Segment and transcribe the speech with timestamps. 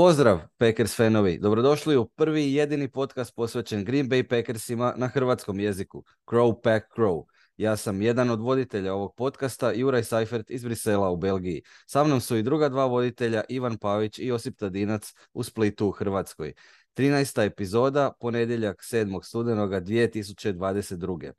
[0.00, 6.04] Pozdrav Packers fanovi, dobrodošli u prvi jedini podcast posvećen Green Bay Packersima na hrvatskom jeziku,
[6.26, 7.24] Crow Pack Crow.
[7.56, 11.62] Ja sam jedan od voditelja ovog podcasta, Juraj Seifert iz Brisela u Belgiji.
[11.86, 15.90] Sa mnom su i druga dva voditelja, Ivan Pavić i Josip Tadinac u Splitu u
[15.90, 16.52] Hrvatskoj.
[16.96, 17.46] 13.
[17.46, 19.24] epizoda, ponedjeljak 7.
[19.24, 21.32] studenoga 2022.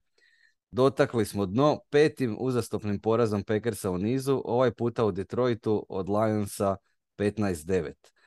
[0.71, 6.75] Dotakli smo dno petim uzastopnim porazom Packersa u nizu, ovaj puta u Detroitu od Lionsa
[7.17, 8.20] 15-9.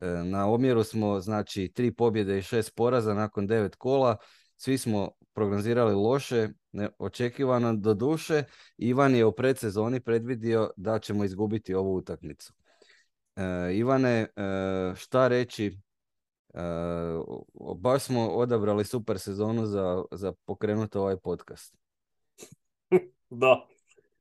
[0.00, 4.16] E, na omjeru smo znači tri pobjede i šest poraza nakon devet kola.
[4.56, 6.48] Svi smo prognozirali loše,
[6.98, 8.44] očekivano do duše.
[8.76, 12.52] Ivan je u predsezoni predvidio da ćemo izgubiti ovu utakmicu.
[13.36, 13.42] E,
[13.74, 14.26] Ivane, e,
[14.96, 15.78] šta reći?
[17.76, 21.76] baš smo odabrali super sezonu za, za pokrenuti ovaj podcast.
[23.30, 23.66] da.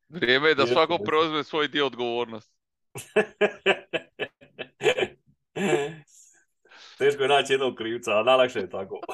[0.09, 2.55] Vrijeme je da svako preuzme svoj dio odgovornosti.
[6.97, 8.99] Teško je naći jednog krivca, a najlakše je tako.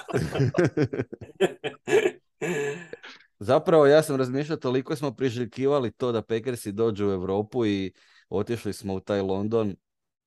[3.39, 7.93] Zapravo ja sam razmišljao, toliko smo priželjkivali to da Packersi dođu u Europu i
[8.29, 9.75] otišli smo u taj London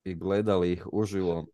[0.04, 1.46] i gledali ih uživo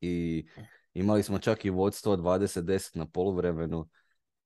[0.00, 0.46] i
[0.94, 3.88] imali smo čak i vodstvo 20-10 na poluvremenu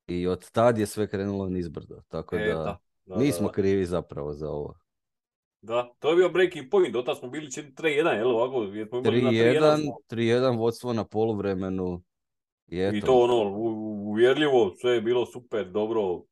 [0.07, 2.03] i od tad je sve krenulo nizbrdo.
[2.09, 4.79] Tako e, da, da, mi smo krivi zapravo za ovo.
[5.63, 8.57] Da, to je bio breaking point, dotad smo bili 3-1, jel ovako?
[8.57, 12.03] 3-1, 3-1 vodstvo na poluvremenu.
[12.67, 13.59] I, I to ono,
[14.11, 16.23] uvjerljivo, sve je bilo super, dobro.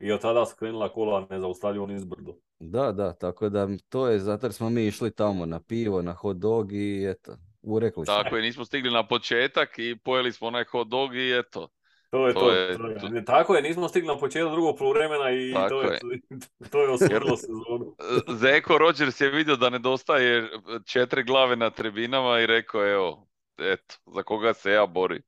[0.00, 2.34] I od tada skrenula kola nezaustavljivo nizbrdo.
[2.58, 6.12] Da, da, tako da to je, zato jer smo mi išli tamo na pivo, na
[6.12, 8.14] hot dog i eto, urekli smo.
[8.14, 11.68] Tako je, nismo stigli na početak i pojeli smo onaj hot dog i eto.
[12.12, 12.40] To je to.
[12.40, 13.24] to, je, to je.
[13.24, 15.98] Tako je, nismo stigli na početak drugog poluvremena i to je,
[16.70, 17.94] to je osudilo sezonu.
[18.28, 20.48] Zeko Rodgers je vidio da nedostaje
[20.86, 23.26] četiri glave na tribinama i rekao, evo,
[23.58, 25.22] eto, za koga se ja borim.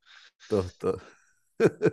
[0.49, 0.95] To, to.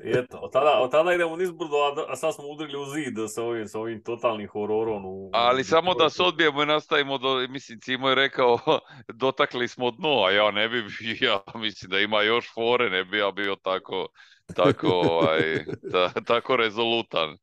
[0.03, 3.43] eto, od tada, od tada idemo nizbrdo, a, a sad smo udrili u zid sa
[3.43, 5.05] ovim, sa ovim totalnim hororom.
[5.05, 8.59] U, Ali u, samo da se odbijemo i nastavimo, do, mislim, Cimo je rekao,
[9.23, 10.83] dotakli smo dno, a ja ne bi,
[11.25, 14.07] ja mislim da ima još fore, ne bi ja bio tako
[14.55, 17.37] tako, ovaj, ta, tako rezolutan.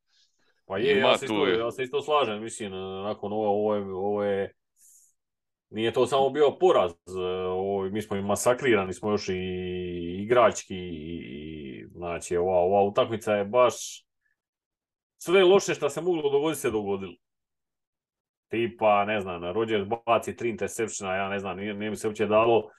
[0.65, 2.71] Pa je, ja se, isto, ja se isto slažem, mislim,
[3.03, 4.53] nakon ovo, ovo, je, ovo je,
[5.69, 6.91] nije to samo bio poraz,
[7.47, 9.39] ovo, mi smo i masakrirani, smo još i
[10.23, 14.05] igrački, i, znači, ova, ova utakmica je baš,
[15.17, 17.15] sve loše što se moglo dogoditi se dogodilo.
[18.47, 22.25] Tipa, ne znam, Rodgers baci tri interseptiona, ja ne znam, nije, nije mi se uopće
[22.25, 22.69] dalo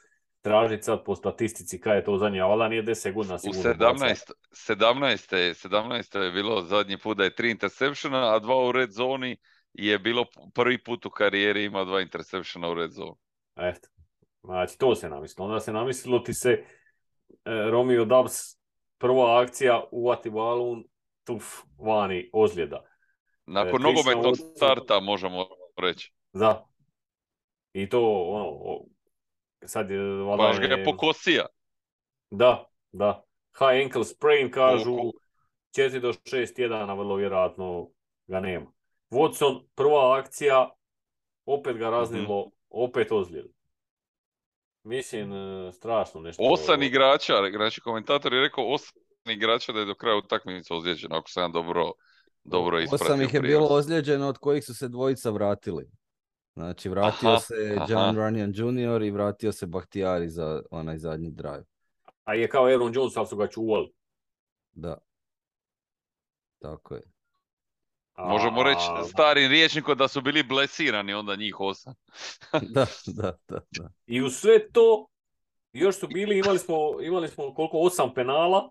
[0.42, 3.70] tražiti sad po statistici kada je to zadnje, a nije 10 godina sigurno.
[3.70, 8.72] U 17, 17, 17 je bilo zadnji put da je tri interseptiona, a dva u
[8.72, 9.36] red zoni
[9.72, 10.24] je bilo
[10.54, 13.14] prvi put u karijeri ima dva interseptiona u red zoni.
[13.56, 13.88] Eto,
[14.42, 15.48] znači to se namislilo.
[15.48, 16.64] Onda se namislilo ti se e,
[17.44, 18.60] Romeo Dubs
[18.98, 20.84] prva akcija, uvati balun,
[21.24, 21.44] tuf,
[21.78, 22.84] vani, ozljeda.
[23.46, 25.46] Nakon e, nogometnog starta možemo
[25.76, 26.12] reći.
[26.32, 26.66] Da.
[27.72, 28.84] I to, ono,
[29.64, 29.98] Sad je,
[30.38, 31.46] Baš ga je pokosija.
[32.30, 33.24] Da, da.
[33.58, 34.96] High ankle sprain kažu
[35.76, 37.90] 4 do 6 tjedana vrlo vjerojatno
[38.26, 38.66] ga nema.
[39.10, 40.70] Watson, prva akcija,
[41.44, 42.52] opet ga raznilo, mm-hmm.
[42.70, 43.44] opet ozljed.
[44.82, 46.42] Mislim, e, strašno nešto.
[46.42, 51.30] Osam igrača, znači komentator je rekao osam igrača da je do kraja utakmice ozlijeđeno, ako
[51.30, 51.92] sam dobro,
[52.44, 53.04] dobro ispratio.
[53.04, 55.90] Osam ih je bilo ozlijeđeno od kojih su se dvojica vratili.
[56.60, 57.54] Znači, vratio aha, se
[57.88, 59.02] John Runyan Jr.
[59.02, 61.64] i vratio se Bahtijari za onaj zadnji drive.
[62.24, 63.92] A je kao Aaron Jones, ali su ga čuvali.
[64.72, 64.98] Da.
[66.58, 67.02] Tako je.
[68.16, 71.94] Možemo reći starim riječnikom da su bili blesirani onda njih osam.
[72.74, 73.90] da, da, da, da.
[74.06, 75.06] I u sve to
[75.72, 78.70] još su bili, imali smo, imali smo koliko, osam penala.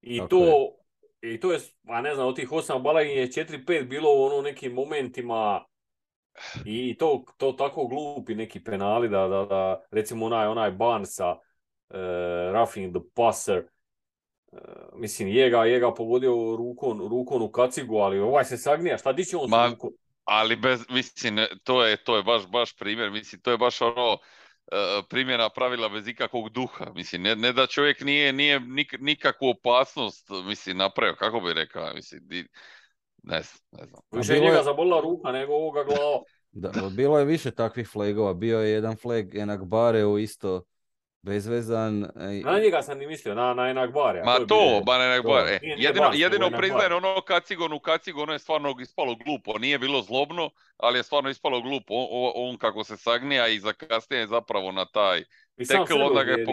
[0.00, 0.44] I Tako to,
[1.22, 1.34] je.
[1.34, 4.42] i to je, a ne znam, od tih osam bala je 4-5 bilo u ono
[4.42, 5.69] nekim momentima
[6.64, 11.96] i to, to tako glupi neki penali da, da, da recimo onaj, onaj Barnesa, uh,
[12.52, 13.62] roughing the passer,
[14.52, 14.58] uh,
[14.94, 19.12] mislim, je ga, je ga pogodio rukom, rukom u kacigu, ali ovaj se sagnija, šta
[19.12, 19.90] diće on Ma, rukom?
[20.24, 24.12] Ali bez, mislim, to je, to je baš, baš primjer, mislim, to je baš ono,
[24.12, 24.18] uh,
[25.08, 30.28] primjena pravila bez ikakvog duha, mislim, ne, ne da čovjek nije, nije nik, nikakvu opasnost,
[30.44, 32.46] mislim, napravio, kako bi rekao, mislim, di,
[33.22, 33.36] ne,
[33.70, 34.02] ne znam.
[34.12, 34.62] Više je njega je...
[34.62, 36.22] zabolila ruka nego ovoga glava.
[36.52, 38.34] Da, bilo je više takvih flagova.
[38.34, 40.62] Bio je jedan flag Enak Bareu isto
[41.22, 42.00] bezvezan.
[42.44, 44.24] Na njega sam ni mislio, na, na Enakbarja.
[44.24, 45.52] Ma to, to ba na Enakbarja.
[45.52, 49.58] E, jedino, jedino priznajem ono Kacigonu, Kacigonu je stvarno ispalo glupo.
[49.58, 51.94] Nije bilo zlobno, ali je stvarno ispalo glupo.
[51.94, 55.24] On, on kako se sagnija i zakasnije zapravo na taj
[55.68, 56.52] tekl, onda ga je po...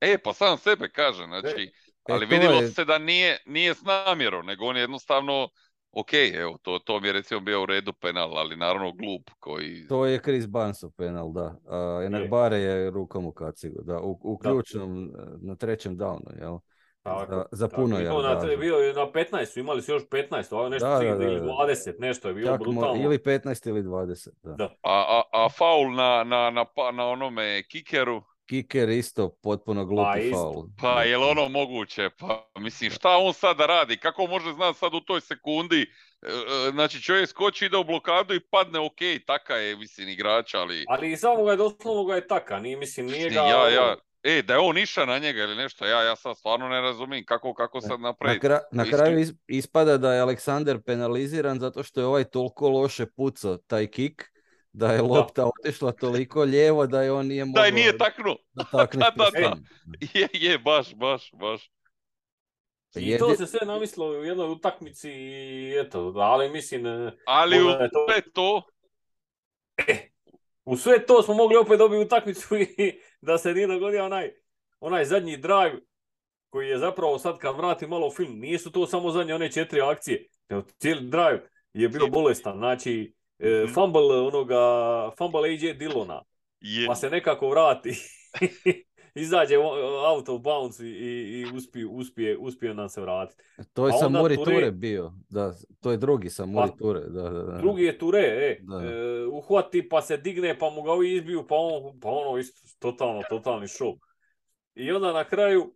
[0.00, 4.46] E, pa sam sebe kaže, znači, e, ali vidjelo se da nije, nije s namjerom,
[4.46, 5.48] nego on je jednostavno
[5.96, 9.86] ok, evo, to, to mi je recimo bio u redu penal, ali naravno glup koji...
[9.88, 11.46] To je Chris Barnesov penal, da.
[11.64, 15.08] Uh, Enak Bare je rukom u kacigu, da, u, u ključnom, e,
[15.40, 16.58] na trećem downu, jel?
[17.02, 18.04] Tako, za, za puno je.
[18.04, 21.24] Na, bio je na 15, su imali su još 15, ovo nešto da, da, da,
[21.24, 23.02] ili 20, nešto je bilo Čak brutalno.
[23.02, 24.52] Ili 15 ili 20, da.
[24.52, 24.64] da.
[24.82, 28.22] A, a, a faul na, na, na, pa, na onome kikeru?
[28.46, 30.64] Kiker isto potpuno glupi pa, faul.
[30.80, 32.10] Pa je li ono moguće?
[32.18, 33.96] Pa mislim šta on sada radi?
[33.96, 35.82] Kako može znati sad u toj sekundi?
[36.22, 40.54] E, e, znači čovjek skoči ide u blokadu i padne ok, taka je mislim igrač,
[40.54, 40.84] ali...
[40.88, 43.40] Ali samo ga je doslovno ga je taka, nije mislim nije ga...
[43.40, 46.68] Ja, ja, e, da je on iša na njega ili nešto, ja, ja sad stvarno
[46.68, 48.48] ne razumijem kako, kako sad napraviti.
[48.48, 53.56] Na, na kraju ispada da je Aleksander penaliziran zato što je ovaj toliko loše pucao
[53.56, 54.33] taj kik
[54.74, 57.60] da je lopta otišla toliko lijevo da je on nije mogao...
[57.60, 58.36] Da je nije taknuo.
[58.52, 59.56] Da, da, da,
[60.14, 61.70] Je, je, baš, baš, baš.
[62.96, 66.86] I to se sve namislilo u jednoj utakmici i eto, ali mislim...
[66.86, 67.66] E, ali u
[68.08, 68.62] sve to...
[69.88, 70.10] E,
[70.64, 74.30] u sve to smo mogli opet dobiti utakmicu i da se nije dogodio onaj,
[74.80, 75.80] onaj zadnji drive
[76.50, 80.28] koji je zapravo sad kad vrati malo film, nisu to samo zadnje one četiri akcije,
[80.78, 84.60] cijeli drive je bio bolestan, znači e, fumble onoga,
[85.18, 86.22] fumble AJ Dillona,
[86.86, 87.90] pa se nekako vrati,
[89.14, 89.58] izađe
[90.08, 93.42] out of bounds i, i uspije, uspije, uspije nam se vratiti.
[93.72, 97.00] To je sa Muri Ture bio, da, to je drugi sa Muri pa, Ture.
[97.00, 97.58] Da, da, da.
[97.58, 101.54] Drugi je Ture, e, e, uhvati pa se digne pa mu ga ovi izbiju pa,
[101.58, 103.98] on, pa ono isto, totalno, totalni show.
[104.74, 105.74] I onda na kraju,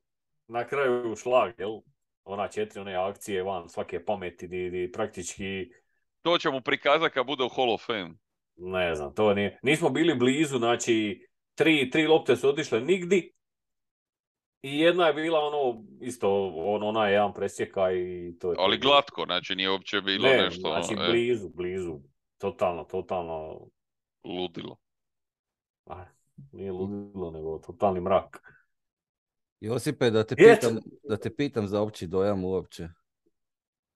[0.48, 1.80] na kraju šlag, jel?
[2.24, 5.70] Ona četiri one akcije van svake pameti di, di praktički
[6.28, 8.14] to će mu prikazati kad bude u Hall of Fame.
[8.56, 9.58] Ne znam, to nije.
[9.62, 13.32] Nismo bili blizu, znači tri, tri lopte su otišle nigdi.
[14.62, 18.56] I jedna je bila ono, isto, on, ona je jedan presjeka i to je...
[18.58, 20.60] Ali glatko, znači nije uopće bilo ne, nešto...
[20.60, 21.50] znači ono, blizu, e.
[21.54, 22.00] blizu.
[22.38, 23.60] Totalno, totalno...
[24.24, 24.76] Ludilo.
[25.86, 26.04] A,
[26.52, 28.42] nije ludilo, nego totalni mrak.
[29.60, 30.78] Josipe, da te, pitam,
[31.08, 32.88] da te pitam za opći dojam uopće.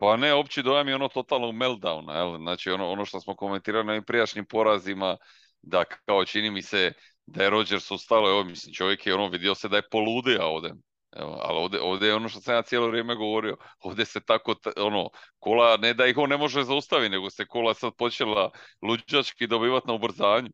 [0.03, 2.39] Pa ne, opći dojam je ono totalnog meltdowna, jel?
[2.39, 5.17] znači ono, ono što smo komentirali na ovim prijašnjim porazima,
[5.63, 6.93] da kao čini mi se
[7.27, 10.71] da je Rodgers ustalo, evo mislim čovjek je ono vidio se da je poludio ovdje.
[11.17, 14.55] Evo, ali ovdje, ovdje je ono što sam ja cijelo vrijeme govorio, ovdje se tako,
[14.77, 15.09] ono,
[15.39, 18.51] kola, ne da ih on ne može zaustaviti, nego se kola sad počela
[18.83, 20.51] luđački dobivati na ubrzanju.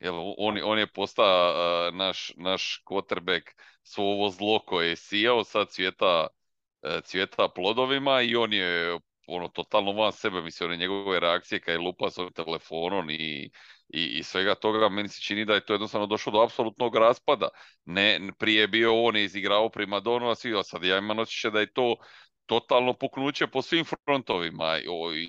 [0.00, 1.50] Jel, on, on je postao
[1.88, 3.42] uh, naš, naš quarterback
[3.82, 6.39] svo ovo zlo koje je sijao, sad cvjeta E,
[7.04, 11.78] cvjeta plodovima i on je ono totalno van sebe, mislim, one njegove reakcije kad je
[11.78, 13.50] lupa s ovim telefonom i,
[13.88, 17.48] i, i, svega toga, meni se čini da je to jednostavno došlo do apsolutnog raspada.
[17.84, 21.50] Ne, prije je bio on je izigrao primadonu, a svi, a sad ja imam osjećaj
[21.50, 21.96] da je to
[22.46, 25.28] totalno puknuće po svim frontovima, i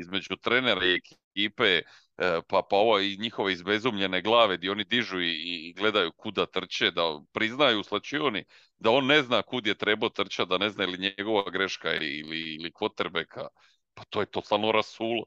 [0.00, 2.11] između trenera i ekipe, E,
[2.48, 5.30] pa, pa ovo i njihove izbezumljene glave gdje oni dižu i,
[5.68, 8.44] i gledaju kuda trče, da priznaju slačioni
[8.78, 12.06] da on ne zna kud je trebao trčati, da ne zna ili njegova greška ili,
[12.54, 13.48] ili kvotrbeka,
[13.94, 15.24] pa to je totalno rasulo.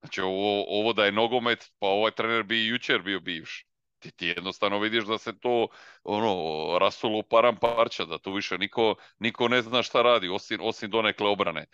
[0.00, 3.66] Znači ovo, ovo da je nogomet, pa ovaj trener bi i jučer bio bivš.
[3.98, 5.68] Ti, ti jednostavno vidiš da se to
[6.04, 10.90] ono, rasulo param parča, da tu više niko, niko ne zna šta radi, osim, osim
[10.90, 11.66] donekle obrane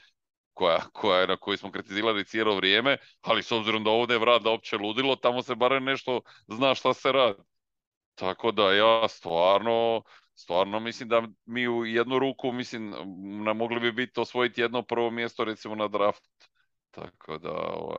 [0.57, 4.43] koja, koja, na koju smo kritizirali cijelo vrijeme, ali s obzirom da ovdje je vrat
[4.43, 7.43] da opće ludilo, tamo se barem nešto zna šta se radi.
[8.15, 10.03] Tako da ja stvarno,
[10.35, 12.95] stvarno mislim da mi u jednu ruku, mislim,
[13.45, 16.25] ne mogli bi biti osvojiti jedno prvo mjesto recimo na draft.
[16.91, 17.97] Tako da, ovaj,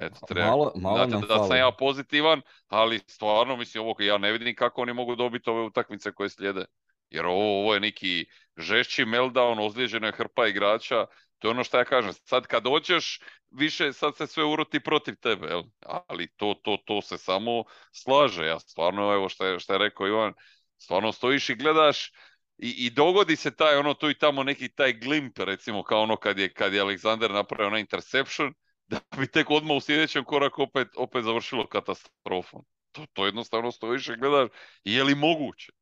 [0.00, 4.32] eto, treba, malo, malo znate, da sam ja pozitivan, ali stvarno, mislim, ovo ja ne
[4.32, 6.64] vidim kako oni mogu dobiti ove utakmice koje slijede.
[7.10, 8.26] Jer ovo, ovo je neki
[8.56, 11.06] žešći meltdown, ozlijeđena je hrpa igrača,
[11.42, 13.20] to je ono što ja kažem, sad kad dođeš,
[13.50, 15.62] više sad se sve uroti protiv tebe, jel?
[15.86, 20.06] ali to, to, to se samo slaže, ja stvarno, evo što je, što je rekao
[20.06, 20.34] Ivan,
[20.78, 22.12] stvarno stojiš i gledaš
[22.58, 26.16] i, i dogodi se taj ono tu i tamo neki taj glimp, recimo kao ono
[26.16, 28.54] kad je, kad je Alexander napravio na interception,
[28.86, 32.64] da bi tek odmah u sljedećem koraku opet, opet završilo katastrofom.
[32.92, 34.48] To, to jednostavno stojiš i gledaš,
[34.84, 35.72] je li moguće?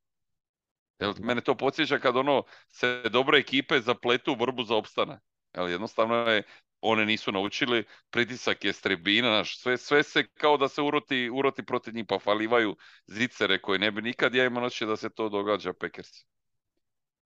[1.00, 5.29] Jel, mene to podsjeća kad ono se dobre ekipe zapletu u vrbu za opstanak.
[5.54, 6.42] Jel, jednostavno je
[6.80, 11.62] one nisu naučili, pritisak je strebina, naš, sve, sve se kao da se uroti, uroti
[11.62, 12.76] protiv njih, pa falivaju
[13.06, 16.08] zicere koje ne bi nikad ja imao da se to događa Packers.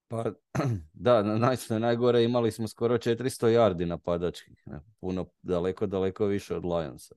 [0.09, 0.25] Pa
[0.93, 4.65] da, na, najgore imali smo skoro 400 yardi napadačkih,
[5.01, 7.15] puno, daleko, daleko više od Lionsa.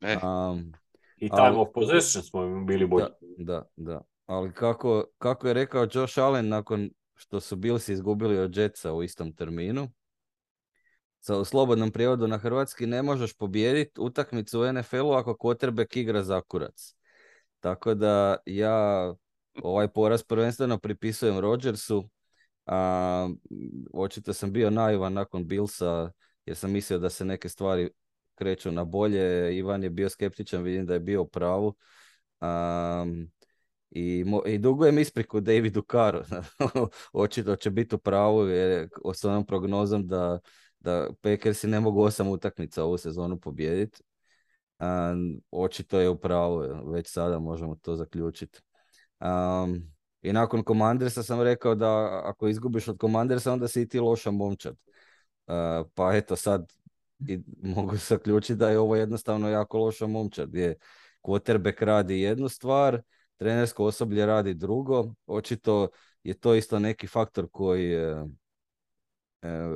[0.00, 0.18] Ne.
[1.16, 3.06] I time ali, of possession smo bili bolji.
[3.38, 4.00] Da, da, da.
[4.26, 9.02] Ali kako, kako je rekao Josh Allen nakon što su Bills izgubili od Jetsa u
[9.02, 9.88] istom terminu,
[11.24, 16.22] sa u slobodnom prijevodu na hrvatski ne možeš pobijediti utakmicu u NFL-u ako quarterback igra
[16.22, 16.94] za kurac.
[17.60, 19.14] Tako da ja
[19.62, 22.08] ovaj poraz prvenstveno pripisujem Rodgersu.
[22.66, 23.28] A,
[23.92, 26.10] očito sam bio naivan nakon Billsa
[26.46, 27.90] jer sam mislio da se neke stvari
[28.34, 29.56] kreću na bolje.
[29.56, 31.74] Ivan je bio skeptičan, vidim da je bio u pravu.
[33.90, 36.20] i, mo, I dugujem ispriku Davidu Karu.
[37.12, 40.38] Očito će biti u pravu jer s onom prognozom da,
[40.84, 44.02] da Packersi ne mogu osam utakmica ovu sezonu pobijediti.
[45.50, 46.62] Očito je u pravu,
[46.92, 48.60] već sada možemo to zaključiti.
[49.20, 54.00] Um, I nakon Commandersa sam rekao da ako izgubiš od Commandersa onda si i ti
[54.00, 54.76] loša momčad.
[55.46, 55.54] Uh,
[55.94, 56.72] pa eto sad
[57.28, 57.40] i
[57.76, 60.76] mogu zaključiti da je ovo jednostavno jako loša momčad gdje
[61.22, 63.02] quarterback radi jednu stvar,
[63.36, 65.14] trenersko osoblje radi drugo.
[65.26, 65.88] Očito
[66.22, 68.28] je to isto neki faktor koji uh,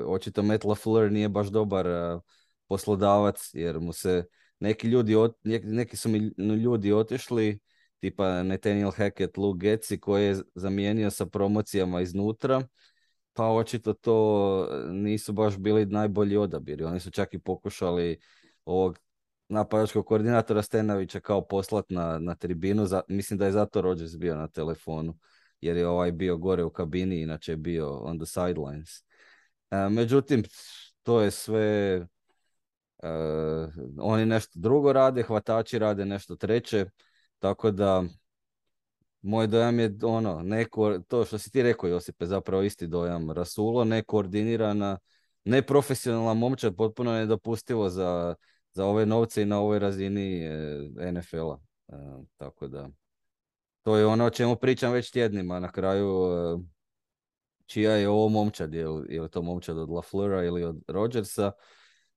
[0.06, 1.86] očito Matt LaFleur nije baš dobar
[2.66, 4.24] poslodavac jer mu se
[4.60, 5.14] neki ljudi,
[5.64, 6.18] neki su mi
[6.56, 7.58] ljudi otišli
[8.00, 12.62] tipa Nathaniel Hackett, Luke Getzi koji je zamijenio sa promocijama iznutra,
[13.32, 16.84] pa očito to nisu baš bili najbolji odabiri.
[16.84, 18.18] Oni su čak i pokušali
[18.64, 18.98] ovog
[19.48, 22.86] napadačkog koordinatora Stenovića kao poslat na, na tribinu.
[22.86, 25.18] Za, mislim da je zato Rodgers bio na telefonu,
[25.60, 29.07] jer je ovaj bio gore u kabini, inače je bio on the sidelines.
[29.70, 30.42] E, međutim,
[31.02, 32.06] to je sve...
[33.02, 33.08] E,
[34.00, 36.86] oni nešto drugo rade, hvatači rade nešto treće.
[37.38, 38.04] Tako da,
[39.22, 43.30] moj dojam je ono, neko, to što si ti rekao Josipe, zapravo isti dojam.
[43.30, 44.98] Rasulo, nekoordinirana,
[45.44, 48.34] neprofesionalna momčad, potpuno nedopustivo za,
[48.72, 51.58] za ove novce i na ovoj razini e, NFL-a.
[51.88, 51.94] E,
[52.36, 52.88] tako da,
[53.82, 55.60] to je ono o čemu pričam već tjednima.
[55.60, 56.77] Na kraju, e,
[57.68, 61.52] čija je ovo momčad, je li, je li to momčad od LaFleura ili od Rodgersa,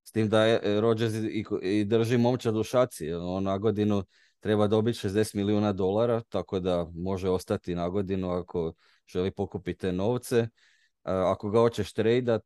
[0.03, 3.13] s tim da je Rodgers i, i drži momčad u šaci.
[3.13, 4.03] On na godinu
[4.39, 8.73] treba dobiti 60 milijuna dolara, tako da može ostati na godinu ako
[9.13, 10.47] želi pokupiti te novce.
[11.03, 12.43] Ako ga hoćeš tradat,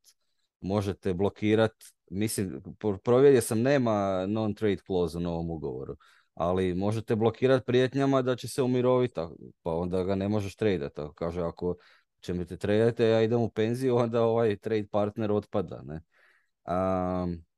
[0.61, 1.71] možete blokirat.
[2.09, 2.61] Mislim,
[3.03, 5.95] provjerio sam, nema non-trade clause u novom ugovoru,
[6.33, 9.21] ali možete blokirati prijetnjama da će se umiroviti,
[9.61, 11.01] pa onda ga ne možeš tradati.
[11.15, 11.75] Kaže, ako
[12.25, 15.81] će mi te tradati, ja idem u penziju, onda ovaj trade partner otpada.
[15.85, 16.01] Ne?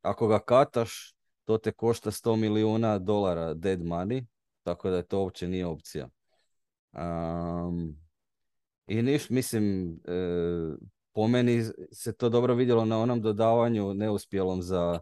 [0.01, 4.25] ako ga kataš, to te košta 100 milijuna dolara dead money,
[4.63, 6.09] tako da to uopće nije opcija.
[6.91, 7.95] Um,
[8.88, 10.75] I niš, mislim, e,
[11.13, 15.00] po meni se to dobro vidjelo na onom dodavanju neuspjelom za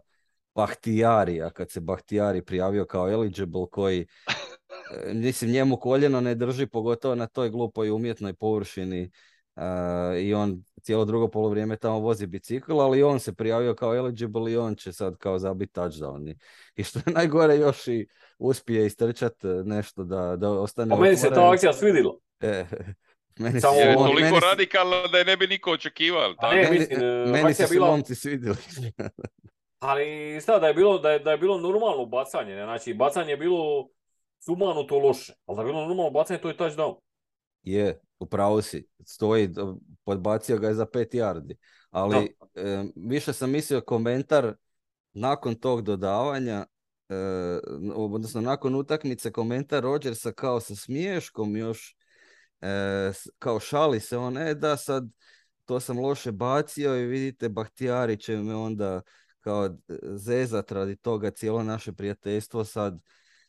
[0.54, 4.06] Bahtijari, a kad se Bahtijari prijavio kao eligible koji
[5.08, 9.10] e, mislim njemu koljeno ne drži pogotovo na toj glupoj umjetnoj površini
[10.20, 14.56] i on cijelo drugo polovrijeme tamo vozi bicikl, ali on se prijavio kao eligible i
[14.56, 16.34] on će sad kao zabiti touchdown.
[16.76, 18.06] I što je najgore još i
[18.38, 19.34] uspije istrčat
[19.64, 20.94] nešto da, da ostane...
[20.94, 22.18] A meni se ta akcija svidilo.
[22.40, 22.64] E,
[23.38, 26.34] meni Samo je toliko meni radikalno da je ne bi niko očekivao.
[26.52, 27.86] Ne, mislim, meni se bila...
[27.86, 28.56] momci svidili.
[29.78, 32.54] ali stav da je bilo, da je, da je bilo normalno bacanje.
[32.54, 33.88] Znači, bacanje je bilo
[34.40, 35.32] sumano to loše.
[35.46, 36.96] Ali da je bilo normalno bacanje, to je touchdown.
[37.66, 39.50] Je, upravo si, stoji,
[40.04, 41.54] podbacio ga je za pet yardi.
[41.90, 42.36] Ali
[42.96, 44.54] više sam mislio komentar
[45.12, 46.66] nakon tog dodavanja,
[47.08, 47.14] e,
[47.94, 51.96] odnosno nakon utakmice komentar Rodgersa kao sa smiješkom još,
[52.60, 55.04] e, kao šali se on, e da sad
[55.64, 59.02] to sam loše bacio i vidite Bahtijari će me onda
[59.40, 59.76] kao
[60.14, 63.00] zezat radi toga cijelo naše prijateljstvo sad.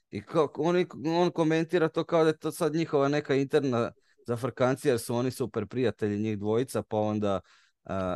[0.09, 3.91] I kao, on, on komentira to kao da je to sad njihova neka interna
[4.27, 7.39] za Frkanci jer su oni super prijatelji njih dvojica, pa onda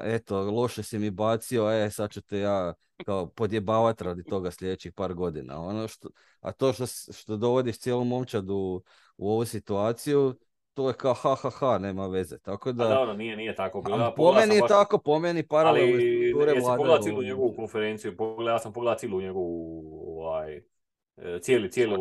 [0.03, 2.74] eto, loše si mi bacio, e, sad ću te ja
[3.06, 5.62] kao podjebavat radi toga sljedećih par godina.
[5.62, 8.84] Ono što, a to što, što dovodiš cijelu momčadu
[9.18, 10.36] u ovu situaciju,
[10.74, 12.39] to je kao ha ha ha, nema veze.
[12.39, 12.86] Tako da...
[12.86, 13.82] A dobro, nije, nije tako.
[13.82, 14.70] Bila, po meni je baš...
[14.70, 16.77] tako, po meni paralelno strukture vlade.
[16.77, 19.84] pogledao cijelu njegovu konferenciju, pogledao sam pogledao cijelu njegovu
[20.18, 20.58] ovaj,
[21.18, 21.96] e, cijeli, cijelu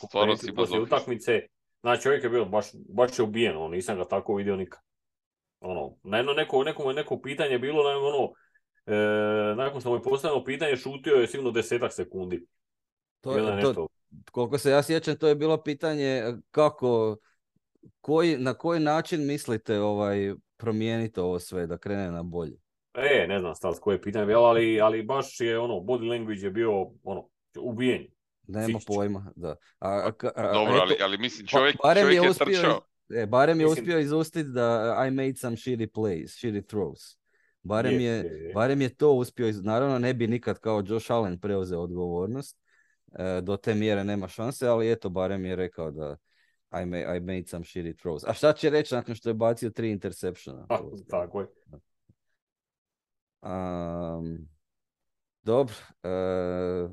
[0.00, 1.46] konferenciju poslije utakmice
[1.80, 4.80] Znači čovjek je bio baš, baš je ubijen, ono, nisam ga tako vidio nikad.
[5.60, 8.32] Ono, na jedno neko, neko, neko pitanje bilo, na ono,
[9.56, 12.46] nakon što mu je postavljeno pitanje, šutio je sigurno desetak sekundi.
[13.20, 13.86] To, to,
[14.30, 17.16] koliko se ja sjećam, to je bilo pitanje kako,
[18.00, 22.56] koji, na koji način mislite ovaj, promijeniti ovo sve, da krene na bolje?
[22.94, 26.86] E, ne znam sad koje pitanje ali, ali baš je ono, body language je bio
[27.02, 27.28] ono,
[27.60, 28.06] ubijen.
[28.48, 29.56] Nema pojma, da.
[29.78, 32.80] A, pa, a, Dobro, ali, ali mislim pa, čovjek, barem čovjek je, uspio, trčao.
[33.10, 37.18] E, barem je uspio izustiti da I made some shitty plays, shitty throws.
[37.62, 38.24] Barem je,
[38.54, 42.58] barem je to uspio, naravno ne bi nikad kao Josh Allen preuzeo odgovornost,
[43.18, 46.16] e, do te mjere nema šanse, ali eto, barem je rekao da
[46.82, 48.24] I, made, I made some shitty throws.
[48.26, 50.66] A šta će reći nakon što je bacio tri interseptiona?
[51.10, 51.46] tako je.
[53.42, 54.48] Um,
[55.42, 56.90] dobro, uh,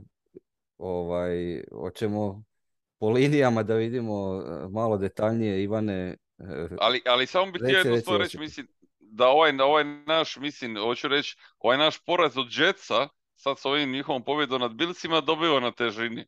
[0.77, 2.43] ovaj, hoćemo
[2.99, 6.17] po linijama da vidimo e, malo detaljnije Ivane.
[6.79, 8.67] ali, ali samo bih htio jednu stvar reći, mislim,
[8.99, 13.91] da ovaj, ovaj naš, mislim, hoću reći, ovaj naš poraz od Jetsa, sad s ovim
[13.91, 16.25] njihovom pobjedom nad Bilcima, dobiva na težini.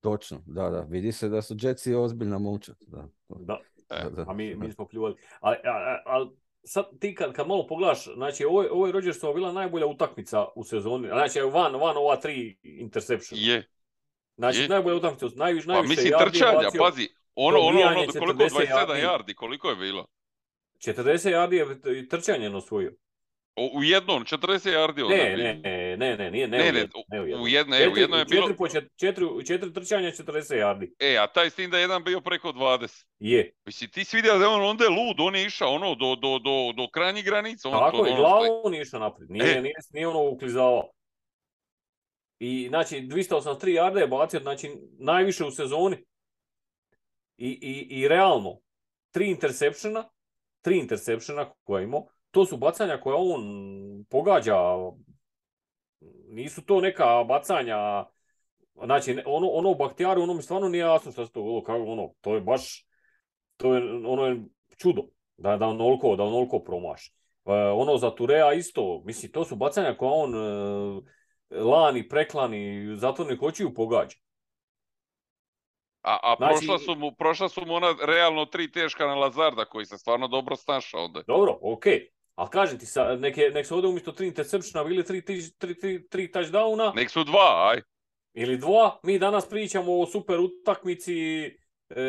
[0.00, 0.80] Točno, da, da.
[0.80, 2.76] Vidi se da su Jetsi ozbiljna momčad.
[2.80, 3.08] Da.
[3.28, 3.58] Da.
[3.88, 4.24] da.
[4.28, 5.14] A mi, mi smo pljuvali.
[5.40, 5.56] Ali,
[6.04, 6.30] ali
[6.66, 10.64] sad ti kad, kad malo pogledaš, znači ovo, ovo je Rodgersova bila najbolja utakmica u
[10.64, 11.08] sezoni.
[11.08, 13.40] Znači van, van ova tri interception.
[13.40, 13.68] Je.
[14.36, 14.68] Znači je.
[14.68, 18.66] najbolja utakmica, najviše, najviše Pa mislim trčanja, pazi, ono, ono, ono, koliko, 27
[19.04, 20.06] yardi, koliko je bilo?
[20.78, 22.92] 40 yardi je trčanje osvojio.
[23.56, 27.42] U jednom, 40 yardi ne, ne, ne, ne, ne, nije, ne, ne, ne, u jednom.
[27.42, 28.42] U jedno, četiri, u jedno je bilo...
[28.42, 30.90] Četiri, po četiri, četiri trčanja, 40 yardi.
[30.98, 33.04] E, a taj s tim da je jedan bio preko 20.
[33.18, 33.52] Je.
[33.66, 36.38] Mislim, ti si vidio da on onda je lud, on je išao ono do, do,
[36.38, 37.68] do, do krajnjih granica.
[37.68, 39.62] On, Tako to, je, ono glavom on je išao naprijed, nije, e.
[39.62, 40.90] nije, nije ono uklizavao.
[42.38, 45.96] I, znači, 283 yarda je bacio, znači, najviše u sezoni.
[47.36, 48.58] I, i, i realno,
[49.10, 50.04] tri interseptiona,
[50.62, 53.42] tri interseptiona koje imao, to su bacanja koje on
[54.10, 54.56] pogađa,
[56.28, 58.04] nisu to neka bacanja,
[58.84, 62.12] znači ono, ono u Baktijaru, ono mi stvarno nije jasno što se to kako ono,
[62.20, 62.86] to je baš,
[63.56, 64.42] to je, ono je
[64.76, 65.02] čudo,
[65.36, 67.08] da, da onoliko, da onoliko promaš.
[67.08, 73.42] E, ono za Turea isto, mislim, to su bacanja koje on e, lani, preklani, zatvornih
[73.42, 74.16] očiju pogađa.
[76.02, 79.64] A, a znači, prošla, su mu, prošla su mu ona realno tri teška na Lazarda
[79.64, 81.22] koji se stvarno dobro snašao onda.
[81.26, 81.92] Dobro, okej.
[81.92, 82.15] Okay.
[82.36, 82.86] Ali kažem ti,
[83.18, 86.92] neke, nek se ovdje umjesto tri interceptiona bili tri, tri, tri, tri touchdowna.
[86.94, 87.80] Nek su dva, aj.
[88.34, 89.00] Ili dva.
[89.02, 91.16] Mi danas pričamo o super utakmici,
[91.88, 92.04] e,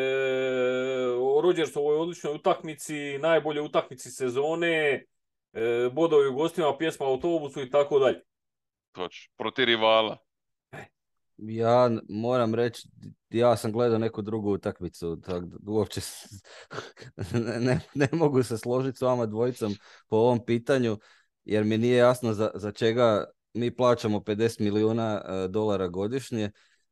[1.20, 5.04] o Rodgersovoj odličnoj utakmici, najbolje utakmici sezone,
[5.52, 8.20] e, bodovi u gostima, pjesma u autobusu i tako dalje.
[8.92, 10.27] Toč, proti rivala.
[11.38, 12.88] Ja moram reći,
[13.30, 16.00] ja sam gledao neku drugu utakmicu, tako uopće
[17.32, 19.74] ne, ne, ne, mogu se složiti s vama dvojicom
[20.08, 20.98] po ovom pitanju,
[21.44, 23.24] jer mi nije jasno za, za čega
[23.54, 26.50] mi plaćamo 50 milijuna e, dolara godišnje.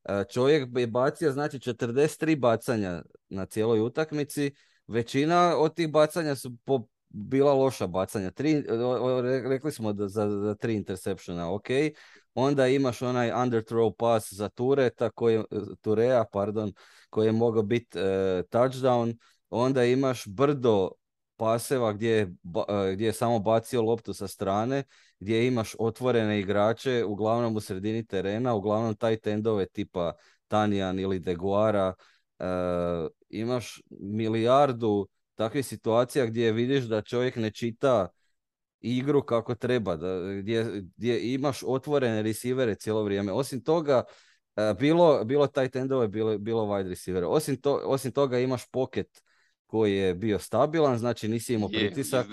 [0.08, 4.54] Uh, čovjek je bacio znači 43 bacanja na cijeloj utakmici,
[4.86, 8.30] većina od tih bacanja su po, bila loša bacanja.
[8.30, 8.64] Tri,
[9.44, 11.66] rekli smo da za, za tri interseptiona, ok,
[12.38, 15.42] Onda imaš onaj underthrow pass za Tureta, koji,
[15.80, 16.72] Turea, pardon,
[17.10, 18.04] koji je mogao biti uh,
[18.50, 19.16] touchdown.
[19.50, 20.90] Onda imaš brdo
[21.36, 24.82] paseva gdje je, uh, gdje je samo bacio loptu sa strane,
[25.20, 30.12] gdje imaš otvorene igrače, uglavnom u sredini terena, uglavnom taj tendove tipa
[30.48, 31.94] Tanjan ili Deguara.
[32.38, 32.46] Uh,
[33.28, 38.08] imaš milijardu takvih situacija gdje vidiš da čovjek ne čita
[38.80, 43.32] igru kako treba, da, gdje, gdje imaš otvorene receivere cijelo vrijeme.
[43.32, 44.04] Osim toga,
[44.56, 47.26] e, bilo, bilo tight endove, bilo, bilo wide receivere.
[47.26, 49.22] Osim, to, osim toga imaš pocket
[49.66, 52.26] koji je bio stabilan, znači nisi imao pritisak.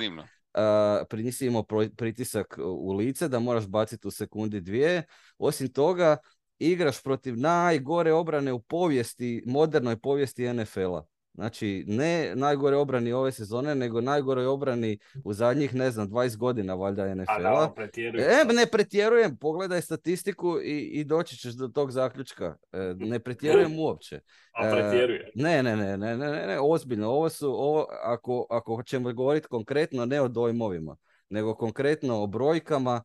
[1.12, 1.64] Uh, nisi imao
[1.98, 5.04] pritisak u lice da moraš baciti u sekundi dvije.
[5.38, 6.18] Osim toga,
[6.60, 11.04] igraš protiv najgore obrane u povijesti, modernoj povijesti NFL-a.
[11.34, 16.74] Znači, ne najgore obrani ove sezone, nego najgore obrani u zadnjih, ne znam, 20 godina
[16.74, 17.74] valjda NFL-a.
[18.20, 22.56] E, ne pretjerujem, pogledaj statistiku i, i doći ćeš do tog zaključka.
[22.72, 24.20] E, ne pretjerujem uopće.
[24.60, 25.32] A pretjeruje.
[25.36, 27.10] Ne, ne, ne, ne, ne, ne, ozbiljno.
[27.10, 30.96] Ovo su, ovo, ako, ako ćemo govoriti konkretno, ne o dojmovima,
[31.30, 33.04] nego konkretno o brojkama,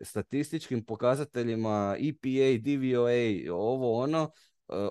[0.00, 4.30] statističkim pokazateljima, EPA, DVOA, ovo ono,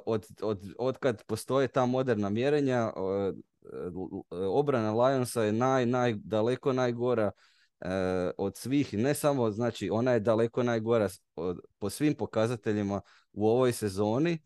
[0.05, 2.91] od, od, od kad postoje ta moderna mjerenja,
[4.51, 7.31] obrana Lionsa je naj, naj, daleko najgora
[8.37, 11.09] od svih, ne samo, znači ona je daleko najgora
[11.79, 13.01] po svim pokazateljima
[13.33, 14.39] u ovoj sezoni,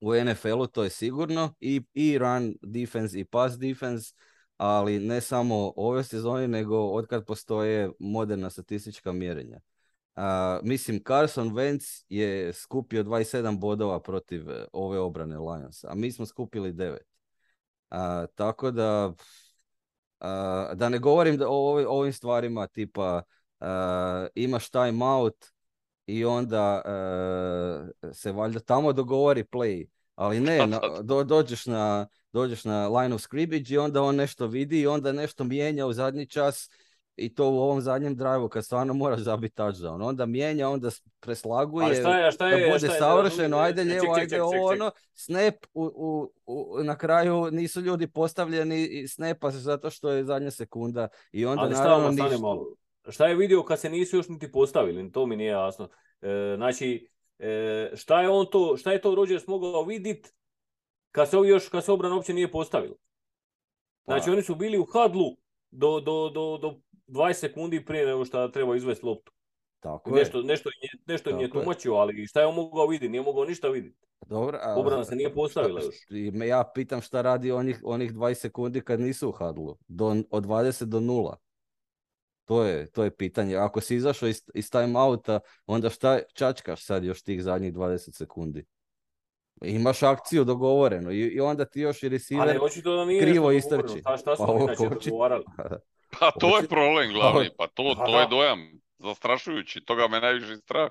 [0.00, 4.14] u NFL-u to je sigurno, i, i run defense i pass defense,
[4.56, 9.60] ali ne samo ove sezone, nego od kad postoje moderna statistička mjerenja.
[10.62, 16.26] Mislim, Carson Wentz je skupio 27 bodova protiv e, ove obrane Lionsa, a mi smo
[16.26, 16.96] skupili 9.
[17.90, 19.12] A, tako da,
[20.74, 23.22] da ne govorim da o ovim stvarima tipa
[24.34, 25.46] imaš time out
[26.06, 26.82] i onda
[28.12, 30.58] se valjda tamo dogovori play, ali ne,
[31.02, 35.12] do, dođeš, na, dođeš na line of scrimmage i onda on nešto vidi i onda
[35.12, 36.70] nešto mijenja u zadnji čas
[37.16, 40.08] i to u ovom zadnjem drive kad stvarno moraš zabiti touchdown.
[40.08, 40.88] Onda mijenja, onda
[41.20, 46.78] preslaguje, šta je, šta je, da bude savršeno, ajde lijevo, ajde ono, snap, u, u,
[46.82, 51.62] na kraju nisu ljudi postavljeni i snapa se zato što je zadnja sekunda i onda
[51.62, 52.48] Ali naravno šta, ništa.
[53.08, 55.88] Šta je vidio kad se nisu još niti postavili, to mi nije jasno.
[56.20, 60.30] E, znači, e, šta je on to, šta je to Rodgers mogao vidjeti
[61.10, 62.94] kad se još, kad se obrana uopće nije postavila.
[64.04, 64.32] Znači, pa.
[64.32, 65.36] oni su bili u hadlu
[65.70, 69.32] do, do, do, do 20 sekundi prije nego što treba izvesti loptu.
[69.80, 70.44] Tako nešto, je.
[70.44, 70.70] Nešto,
[71.06, 73.10] nešto im je tumačio, ali šta je on mogao vidjeti?
[73.10, 74.06] Nije mogao ništa vidjeti.
[74.26, 75.94] Dobro, a, Obrana se nije postavila još.
[76.10, 79.76] I ja pitam šta radi onih, onih 20 sekundi kad nisu u hadlu.
[79.88, 81.34] Do, od 20 do 0.
[82.44, 83.56] To je, to je pitanje.
[83.56, 88.16] Ako si izašao iz, iz time outa, onda šta čačkaš sad još tih zadnjih 20
[88.16, 88.64] sekundi?
[89.62, 92.58] Imaš akciju dogovorenu i, i onda ti još i receiver
[93.20, 94.00] krivo istrči.
[94.00, 95.44] Šta, šta su pa, inače dogovarali?
[96.20, 98.58] Pa to je problem glavni, pa to, to je dojam
[98.98, 100.90] zastrašujući, toga me najviše strah.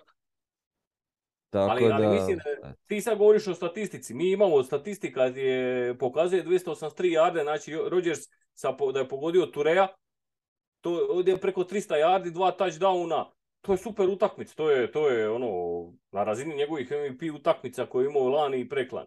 [1.49, 2.39] Tako ali, ali mislim,
[2.87, 4.13] ti sad govoriš o statistici.
[4.13, 8.19] Mi imamo statistika je pokazuje 283 jarde, znači Rodgers
[8.53, 9.87] sa, da je pogodio Tureja,
[10.81, 13.25] to ovdje je preko 300 yardi, dva touchdowna.
[13.61, 15.47] To je super utakmica, to je, to je ono,
[16.11, 19.05] na razini njegovih MVP utakmica koje je imao lani i preklan.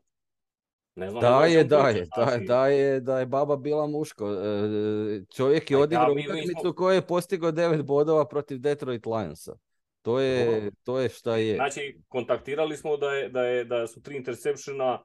[0.96, 2.06] Ne znam, da je, da je,
[2.46, 4.32] da, je, da je baba bila muško.
[4.32, 9.56] E, čovjek je odigrao utakmicu koja je postigao 9 bodova protiv Detroit Lionsa.
[10.02, 11.54] To je, to je šta je.
[11.54, 15.02] Znači, kontaktirali smo da, je, da, je, da su tri interseptiona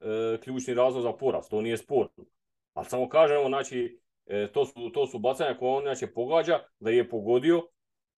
[0.00, 1.48] e, ključni razlog za poraz.
[1.48, 2.24] To nije sporno.
[2.74, 4.00] Ali samo kažemo, znači,
[4.30, 7.62] E, to, su, to su bacanja koje on inače pogađa, da je pogodio,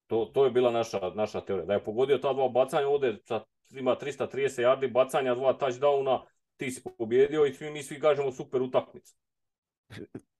[0.07, 3.41] to, to je bila naša, naša teorija, da je pogodio ta dva bacanja, ovdje sa,
[3.71, 6.21] ima 330 yardi bacanja, dva touchdowna,
[6.57, 9.15] ti si pobjedio i svi mi svi kažemo super utakmica.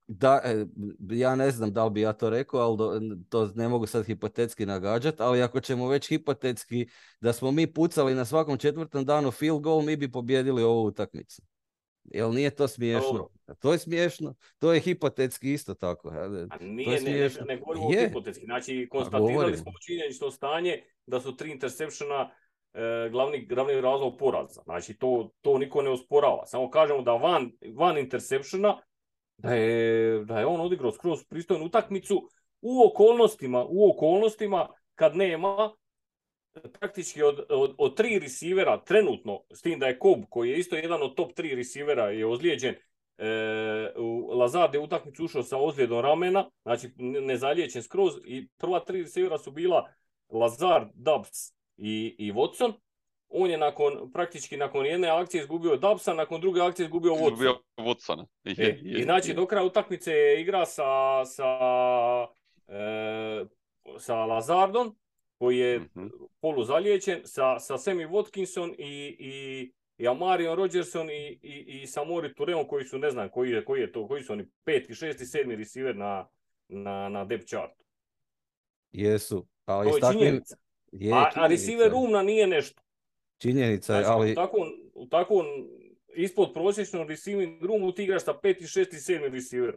[0.07, 0.67] Da, e,
[1.11, 4.67] ja ne znam da li bi ja to rekao, ali to ne mogu sad hipotetski
[4.67, 6.87] nagađati, ali ako ćemo već hipotetski
[7.21, 11.43] da smo mi pucali na svakom četvrtom danu field goal, mi bi pobjedili ovu utakmicu.
[12.05, 13.29] Jel nije to smiješno?
[13.59, 14.35] To je smiješno.
[14.59, 16.09] To je hipotetski isto tako.
[16.09, 16.29] A
[16.61, 18.09] nije, to je ne, ne, govorimo je.
[18.09, 18.45] hipotetski.
[18.45, 22.35] Znači, konstatirali smo činjenično stanje da su tri interseptiona e,
[23.11, 24.63] glavni, glavni razlog poraza.
[24.65, 26.47] Znači, to, to niko ne osporava.
[26.47, 28.79] Samo kažemo da van, van interseptiona
[29.37, 32.29] da je, da je on odigrao skroz pristojnu utakmicu
[32.61, 35.73] u okolnostima, u okolnostima kad nema
[36.73, 40.77] praktički od, od, od tri receivera trenutno, s tim da je Cobb, koji je isto
[40.77, 42.75] jedan od top tri receivera, je ozlijeđen,
[43.19, 43.27] e,
[44.39, 49.51] Lazard je utakmicu ušao sa ozljedom ramena, znači nezaliječen skroz i prva tri receivera su
[49.51, 49.89] bila
[50.29, 52.73] Lazard, Dubs i, i Watson.
[53.29, 57.33] On je nakon, praktički nakon jedne akcije izgubio Dubsa, nakon druge akcije izgubio Watson.
[57.33, 58.27] Izgubio Watson.
[58.45, 61.47] E, I znači do kraja utakmice igra sa, sa,
[62.69, 63.45] e,
[63.99, 64.97] sa Lazardom,
[65.39, 66.11] koji je mm-hmm.
[66.41, 72.67] poluzaliječen, sa, sa Semi Watkinson i, i, i Amarion Rodgerson i, i, i Samori Tureon
[72.67, 75.57] koji su, ne znam koji je, koji je to, koji su oni peti, šesti, sedmi
[75.57, 76.29] receiver na,
[76.69, 77.85] na, na depth chartu.
[78.93, 80.43] Jesu, ali to je takvim...
[80.93, 82.83] Je, a, a receiver room nije nešto.
[83.39, 84.33] Činjenica je, znači, ali...
[84.33, 85.47] U takvom, u takvom
[86.15, 89.77] ispod prosječnom receiving roomu ti igraš sa peti, šesti, sedmi receiver.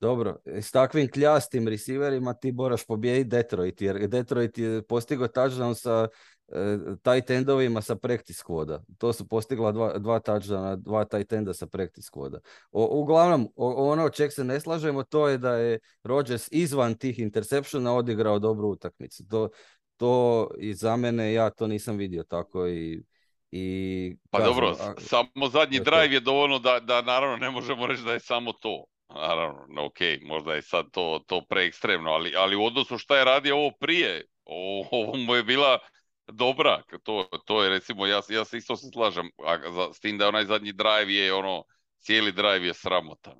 [0.00, 6.08] Dobro, s takvim kljastim receiverima ti moraš pobijediti Detroit, jer Detroit je postigao touchdown sa
[6.48, 8.80] e, tight endovima sa practice squada.
[8.98, 12.38] To su postigla dva, dva touchdowna, dva tight enda sa practice squada.
[12.72, 17.96] uglavnom, ono o čeg se ne slažemo, to je da je Rodgers izvan tih interceptiona
[17.96, 19.24] odigrao dobru utakmicu.
[19.30, 19.48] To,
[19.96, 23.02] to i za mene, ja to nisam vidio tako i
[23.50, 28.12] i, pa dobro, samo zadnji drive je dovoljno da, da naravno ne možemo reći da
[28.12, 28.84] je samo to.
[29.08, 33.56] Naravno, ok, možda je sad to, to preekstremno, ali, ali u odnosu šta je radio
[33.56, 35.78] ovo prije, ovo mu je bila
[36.26, 39.58] dobra, to, to je recimo, ja, ja se isto se slažem, a,
[39.94, 41.64] s tim da onaj zadnji drive je ono,
[41.98, 43.34] cijeli drive je sramotan.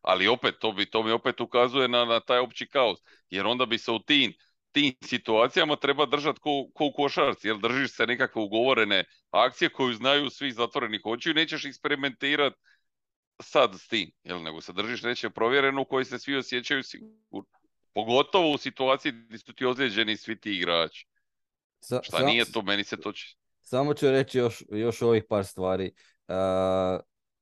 [0.00, 2.98] Ali opet, to, bi, to mi opet ukazuje na, na taj opći kaos,
[3.30, 4.32] jer onda bi se u tim,
[4.72, 9.94] tim situacijama treba držati ko, ko u košarci, jer držiš se nekakve ugovorene akcije koju
[9.94, 12.56] znaju svi zatvorenih očiju i nećeš eksperimentirati
[13.42, 17.44] sad s tim, jel, nego se držiš neće provjerenu koji se svi osjećaju sigurno.
[17.94, 21.06] Pogotovo u situaciji gdje su ti ozlijeđeni svi ti igrači.
[21.80, 23.12] Sa, Šta nije to, meni se to
[23.60, 25.92] Samo ću reći još, još ovih par stvari.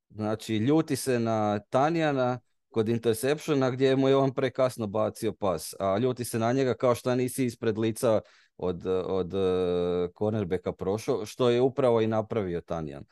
[0.08, 2.40] znači, ljuti se na Tanjana
[2.70, 6.94] kod interceptiona gdje mu je on prekasno bacio pas, a ljuti se na njega kao
[6.94, 8.20] što nisi ispred lica
[8.56, 13.04] od, od uh, cornerbacka prošao, što je upravo i napravio Tanjan.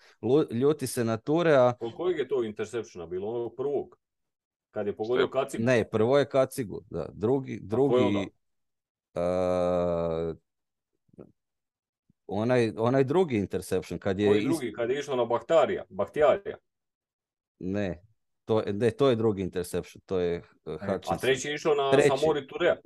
[0.51, 1.75] Ljuti se na Turea...
[1.81, 3.29] Od kojeg je to interseptiona bilo?
[3.29, 3.99] Onog prvog?
[4.71, 5.65] Kad je pogodio Kacigu?
[5.65, 7.09] Ne, prvo je Kacigu, da.
[7.13, 8.31] Drugi, drugi
[9.15, 10.37] uh,
[12.27, 13.99] onaj, onaj drugi interception.
[13.99, 14.73] Kad je Koji drugi?
[14.73, 15.85] Kad je išlo na Baktarija?
[15.89, 16.57] Baktijarija?
[17.59, 18.03] Ne,
[18.49, 20.03] to, ne, to je drugi interception.
[20.07, 20.75] To je uh,
[21.09, 22.09] A treći je išao na treći.
[22.09, 22.77] Samori Turea?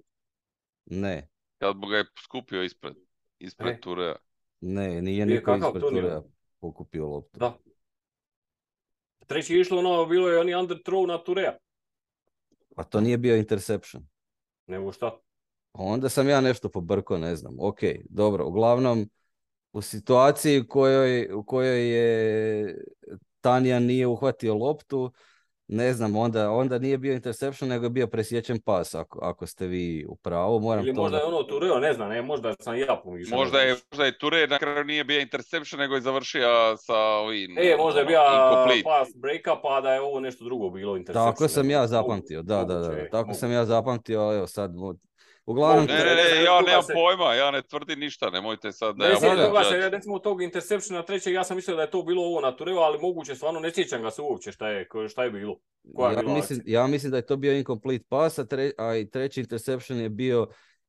[0.86, 2.94] Ne, kad ga je skupio ispred,
[3.38, 3.80] ispred e.
[3.80, 4.16] Turea.
[4.60, 6.22] Ne, nije niko ispred Turea
[6.60, 7.38] pokupio loptu.
[7.38, 7.58] Da.
[9.26, 11.56] Treći je išlo ono, bilo je oni under throw na Turea.
[12.76, 14.06] A to nije bio interception.
[14.66, 15.18] Nego šta?
[15.72, 17.56] Onda sam ja nešto pobrko, ne znam.
[17.60, 18.46] Ok, dobro.
[18.46, 19.10] Uglavnom,
[19.72, 22.84] u situaciji u kojoj, u kojoj je
[23.40, 25.12] Tanja nije uhvatio loptu,
[25.72, 29.66] ne znam, onda, onda nije bio interception, nego je bio presječen pas, ako, ako ste
[29.66, 30.60] vi u pravu.
[30.60, 33.38] Moram Ili možda je ono Tureo, ne znam, ne, možda sam ja pomišljao.
[33.38, 37.58] Možda je, možda je Ture na kraju nije bio interception, nego je završio sa ovim...
[37.58, 38.20] E, možda je bio
[38.84, 41.32] pas breaka, pa da je ovo nešto drugo bilo interception.
[41.32, 44.74] Tako sam ja zapamtio, da, da, da, tako sam ja zapamtio, evo sad
[45.46, 49.10] Uglavnom, ne, ne, ne, ja nemam pojma, ja ne tvrdim ništa, nemojte sad da ne,
[49.10, 52.40] ja toga se, recimo tog interceptiona trećeg, ja sam mislio da je to bilo ovo
[52.40, 55.58] na Tureo, ali moguće, stvarno ne sjećam ga se uopće šta je, šta je bilo.
[55.94, 59.10] Koja ja, mislim, ja mislim da je to bio incomplete pass, a, tre, a i
[59.10, 60.46] treći interception je bio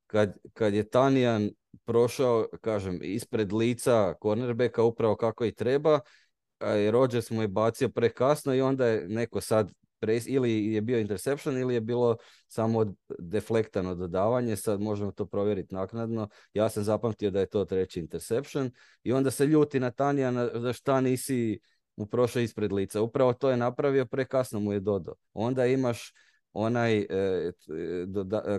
[0.08, 1.50] kad, kad je Tanijan
[1.86, 6.00] prošao, kažem, ispred lica cornerbacka upravo kako i treba,
[6.60, 9.72] a Rodgers mu je bacio prekasno i onda je neko sad
[10.28, 16.30] ili je bio interception ili je bilo samo deflektano dodavanje, sad možemo to provjeriti naknadno.
[16.54, 18.72] Ja sam zapamtio da je to treći interception
[19.04, 21.60] i onda se ljuti na Tanija da šta nisi
[21.96, 23.02] mu prošao ispred lica.
[23.02, 25.16] Upravo to je napravio, prekasno mu je dodao.
[25.34, 26.14] Onda imaš
[26.54, 27.52] onaj, e,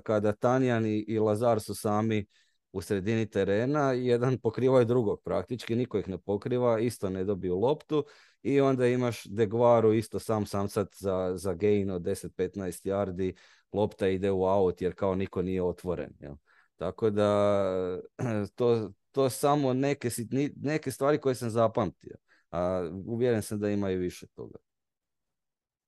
[0.03, 2.27] kada Tanjan i, i Lazar su sami
[2.75, 8.05] u sredini terena, jedan pokrivaju drugog praktički, niko ih ne pokriva, isto ne dobiju loptu
[8.43, 13.37] i onda imaš Degvaru isto sam sam sad za, za gain od 10-15 yardi,
[13.73, 16.13] lopta ide u out jer kao niko nije otvoren.
[16.21, 16.35] Jel?
[16.77, 18.01] Tako da
[18.57, 20.09] to, to samo neke,
[20.57, 22.17] neke stvari koje sam zapamtio,
[22.51, 24.59] a uvjeren sam da imaju više toga.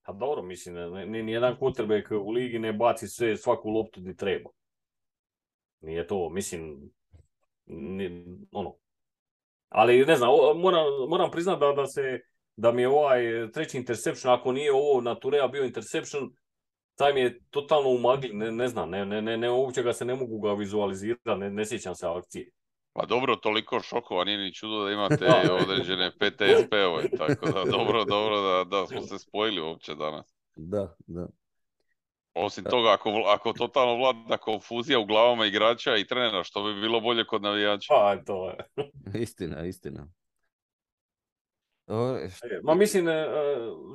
[0.03, 0.75] A dobro, mislim,
[1.09, 4.51] nijedan quarterback u ligi ne baci sve, svaku loptu gdje treba.
[5.81, 6.91] Nije to, mislim,
[8.53, 8.77] ono.
[9.69, 12.21] Ali ne znam, moram, moram priznati da, da se
[12.57, 16.31] da mi je ovaj treći interception, ako nije ovo na Turea bio interception,
[16.95, 20.05] taj mi je totalno umagli, ne, ne znam, ne, ne, ne, ne, uopće ga se
[20.05, 22.51] ne mogu ga vizualizirati, ne, ne sjećam se akcije.
[22.93, 25.27] Pa dobro, toliko šokova, nije ni čudo da imate
[25.63, 30.35] određene PTSP-ove, tako da dobro, dobro da, da smo se spojili uopće danas.
[30.57, 31.27] Da, da.
[32.39, 37.01] Osim toga, ako, ako totalno vlada konfuzija u glavama igrača i trenera, što bi bilo
[37.01, 37.95] bolje kod navijača?
[37.95, 38.57] Pa, to je.
[39.25, 40.07] istina, istina.
[41.89, 42.29] E,
[42.63, 43.27] ma mislim, e,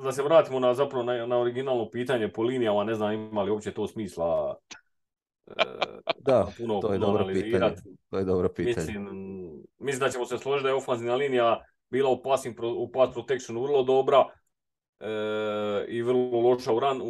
[0.04, 3.50] da se vratimo na, zapravo na, na originalno pitanje po linijama, ne znam ima li
[3.50, 4.56] uopće to smisla
[5.46, 5.52] e,
[6.26, 7.74] da, puno, to je dobro pitanje.
[8.10, 8.86] To je dobro pitanje.
[8.86, 9.06] Mislim,
[9.78, 13.62] mislim da ćemo se složiti da je ofanzivna linija bila u, passing, u pass protectionu
[13.62, 14.24] vrlo dobra
[15.88, 17.06] i vrlo loša u, ran, u,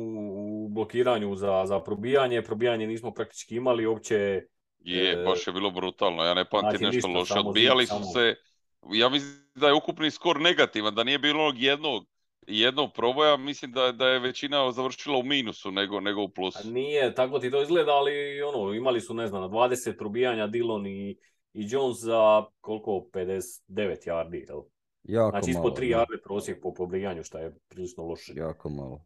[0.74, 2.42] blokiranju za, za probijanje.
[2.42, 4.42] Probijanje nismo praktički imali uopće.
[4.78, 6.24] Je, baš je bilo brutalno.
[6.24, 7.34] Ja ne pamtim znači, nešto loše.
[7.38, 8.34] Odbijali su se
[8.90, 12.04] ja mislim da je ukupni skor negativan, da nije bilo onog jednog
[12.46, 16.70] jednog proboja, mislim da, da je većina završila u minusu nego, nego u plusu.
[16.70, 21.10] Nije, tako ti to izgleda, ali ono, imali su, ne znam, 20 probijanja Dillon i,
[21.52, 23.46] i Jones za koliko, 59
[24.06, 24.60] yardi, jel?
[25.02, 28.32] Jako znači ispod 3 yardi prosjek po probijanju, što je prilično loše.
[28.36, 29.04] Jako malo.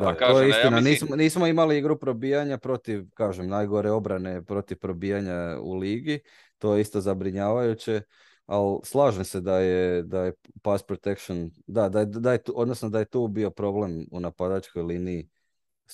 [0.00, 0.80] Da, to je istina.
[0.80, 6.20] nismo, nismo imali igru probijanja protiv, kažem, najgore obrane protiv probijanja u ligi.
[6.58, 8.02] To je isto zabrinjavajuće
[8.50, 12.88] ali slažem se da je, da je pass protection, da, da, je, da je, odnosno
[12.88, 15.28] da je tu bio problem u napadačkoj liniji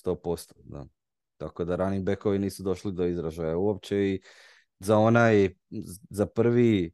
[0.04, 0.52] 100%.
[0.64, 0.86] Da.
[1.36, 4.20] Tako da running backovi nisu došli do izražaja uopće i
[4.78, 5.54] za onaj,
[6.10, 6.92] za prvi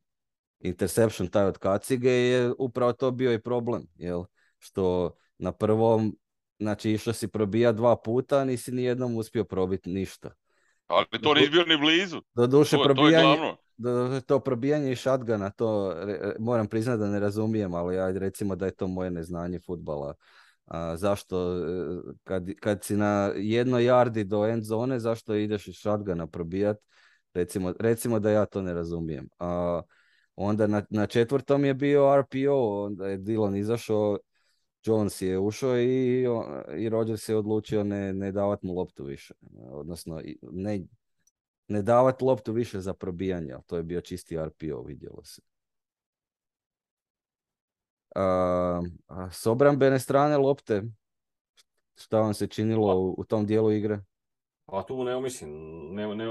[0.61, 4.24] interception taj od Kacige je upravo to bio i problem, jel?
[4.59, 6.16] Što na prvom,
[6.62, 10.31] znači išao si probija dva puta, nisi ni jednom uspio probiti ništa.
[10.87, 12.22] Ali to nisi bio ni blizu.
[12.35, 13.57] Do duše to, probijanje, to je glavno
[14.27, 15.94] to probijanje i shotguna, to
[16.38, 20.14] moram priznati da ne razumijem, ali ja recimo da je to moje neznanje futbala
[20.66, 25.75] A, zašto, e, kad, kad si na jednoj jardi do end zone, zašto ideš iz
[25.77, 26.77] shotguna probijat?
[27.35, 29.29] Recimo, recimo da ja to ne razumijem.
[29.38, 29.83] A,
[30.37, 34.18] onda na, na četvrtom je bio RPO, onda je Dylan izašao,
[34.85, 36.25] Jones je ušao i,
[36.79, 39.35] i Rodgers je odlučio ne, ne davati mu loptu više.
[39.71, 40.81] Odnosno, ne,
[41.68, 45.42] ne davati loptu više za probijanje, to je bio čisti RPO, vidjelo se.
[48.14, 48.81] A,
[49.31, 50.83] s obrambene strane lopte,
[51.97, 54.01] šta vam se činilo u, u tom dijelu igre?
[54.64, 55.51] Pa tu ne mislim,
[55.95, 56.25] ne, ne,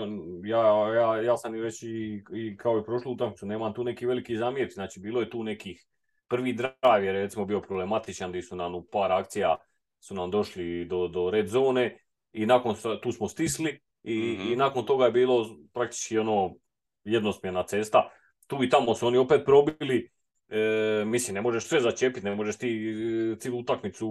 [0.50, 4.06] ja, ja, ja sam i već i, i kao i prošlu utakmicu, nemam tu neki
[4.06, 5.88] veliki zamjerci, znači bilo je tu nekih,
[6.32, 9.58] prvi drive je recimo bio problematičan gdje su nam u par akcija
[10.00, 11.98] su nam došli do, do red zone
[12.34, 14.60] i nakon tu smo stisli i, i mhm.
[14.60, 16.56] nakon toga je bilo praktički ono
[17.04, 18.10] jednosmjerna cesta.
[18.48, 20.10] Tu i tamo su oni opet probili,
[20.50, 24.10] e, mislim ne možeš sve začepiti, ne možeš ti e, cijelu utakmicu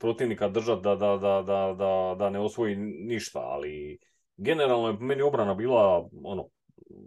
[0.00, 2.76] protivnika držati da, da, da, da, da ne osvoji
[3.06, 3.98] ništa, ali
[4.36, 6.48] generalno je meni obrana bila ono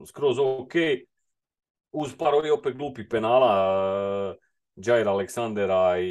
[0.07, 0.73] skroz ok,
[1.91, 3.53] uz par ovih opet glupi penala
[4.29, 4.35] uh,
[4.75, 6.09] Jair Aleksandera i,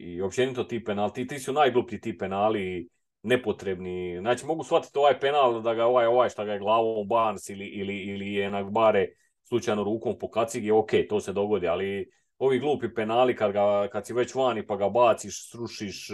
[0.00, 2.88] i općenito ti penali, ti, su najgluplji ti penali
[3.22, 4.18] nepotrebni.
[4.20, 7.66] Znači mogu shvatiti ovaj penal da ga ovaj, ovaj šta ga je glavom Barnes ili,
[7.66, 9.08] ili, ili je bare
[9.48, 14.06] slučajno rukom po kacigi, ok, to se dogodi, ali ovi glupi penali kad, ga, kad
[14.06, 16.08] si već vani pa ga baciš, srušiš,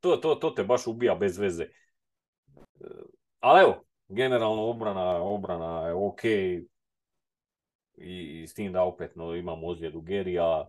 [0.00, 1.66] to, to, to te baš ubija bez veze.
[3.40, 6.22] Ali evo, generalno obrana, obrana je ok,
[7.96, 10.66] i, s tim da opet no, imamo ozljedu Gerija,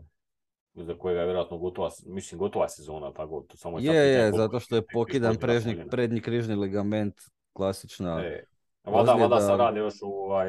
[0.73, 4.75] za kojega je vjerojatno gotova, mislim gotova sezona, tako to samo je, je, zato što
[4.75, 7.15] je pokidan prežni, prednji križni ligament,
[7.53, 8.43] klasična e,
[8.83, 10.47] Vada, vada se radi još ovaj,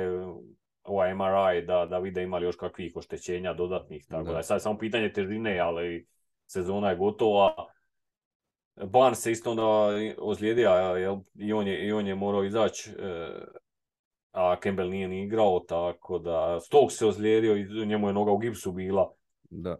[0.84, 4.78] ovaj MRI da, da vide imali još kakvih oštećenja dodatnih, tako da, sad je samo
[4.78, 6.06] pitanje težine, ali
[6.46, 7.54] sezona je gotova.
[8.76, 9.62] Barnes se isto onda
[10.18, 10.70] ozlijedio,
[11.34, 13.30] i on je, i on je morao izaći e,
[14.32, 18.38] a Campbell nije ni igrao, tako da Stokes se ozlijedio i njemu je noga u
[18.38, 19.12] gipsu bila.
[19.50, 19.76] Da.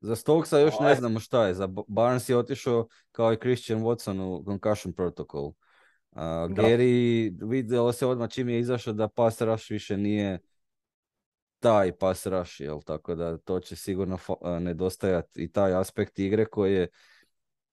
[0.00, 1.54] Za Stokesa još ne znamo šta je.
[1.54, 5.44] Za Barnes je otišao kao i Christian Watson u concussion protocol.
[5.46, 10.38] Uh, Gary vidjelo se odmah čim je izašao da pass rush više nije
[11.58, 12.80] taj pass rush, jel?
[12.82, 14.18] tako da to će sigurno
[14.60, 16.88] nedostajati i taj aspekt igre koji je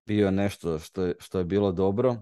[0.06, 2.16] bio nešto što je, što je bilo dobro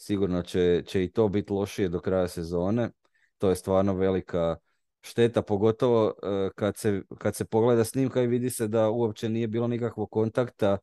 [0.00, 2.90] sigurno će, će i to biti lošije do kraja sezone.
[3.38, 4.56] To je stvarno velika
[5.00, 9.48] šteta, pogotovo e, kad se, kad se pogleda snimka i vidi se da uopće nije
[9.48, 10.78] bilo nikakvog kontakta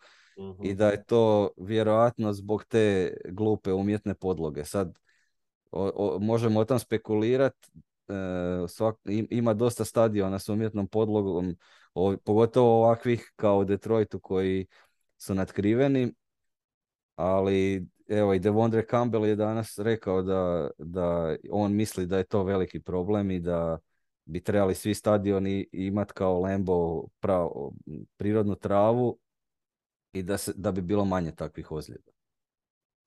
[0.63, 4.65] i da je to vjerojatno zbog te glupe umjetne podloge.
[4.65, 4.99] Sad
[6.19, 7.69] možemo o tom spekulirati,
[8.07, 11.55] e, ima dosta stadiona s umjetnom podlogom,
[12.23, 14.67] pogotovo ovakvih kao u Detroitu koji
[15.17, 16.13] su natkriveni,
[17.15, 22.43] ali evo i Devondre Campbell je danas rekao da, da on misli da je to
[22.43, 23.79] veliki problem i da
[24.25, 27.71] bi trebali svi stadioni imati kao Lambo pravo,
[28.17, 29.19] prirodnu travu
[30.13, 32.11] i da, se, da bi bilo manje takvih ozljeda.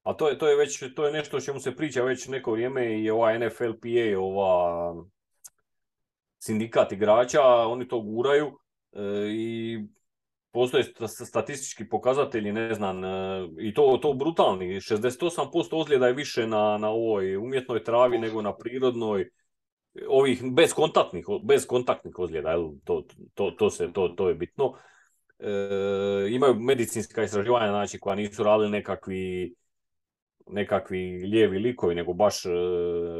[0.02, 2.52] A to je, to je već to je nešto o čemu se priča već neko
[2.52, 4.94] vrijeme i ova NFLPA, ova
[6.38, 8.58] sindikat igrača, oni to guraju
[8.92, 9.78] e, i
[10.52, 10.84] postoje
[11.26, 13.08] statistički pokazatelji, ne znam, e,
[13.60, 14.66] i to, to brutalni.
[14.66, 19.30] 68% ozljeda je više na, na ovoj umjetnoj travi nego na prirodnoj.
[20.08, 24.74] Ovih bezkontaktnih, bezkontaktnih ozljeda, to, to, to, se, to, to je bitno.
[25.38, 25.50] E,
[26.30, 29.54] imaju medicinska istraživanja znači, koja nisu radili nekakvi
[30.52, 32.50] nekakvi lijevi likovi, nego baš e,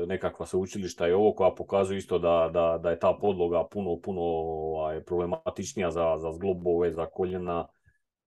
[0.07, 4.21] nekakva sveučilišta i ovo koja pokazuju isto da, da, da je ta podloga puno, puno
[4.21, 7.67] ovaj, problematičnija za, za zglobove, za koljena,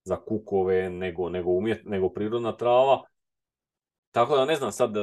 [0.04, 3.02] za kukove, nego, nego, umjet, nego prirodna trava.
[4.12, 5.02] Tako da ne znam, sad e,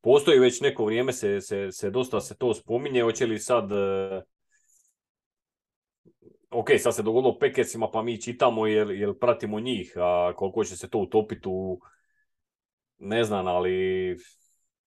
[0.00, 4.22] postoji već neko vrijeme, se, se, se dosta se to spominje, hoće li sad e,
[6.50, 10.76] ok, sad se dogodilo Pekersima pa mi čitamo jer, jer pratimo njih, a koliko će
[10.76, 11.80] se to utopiti u,
[13.02, 14.16] ne znam, ali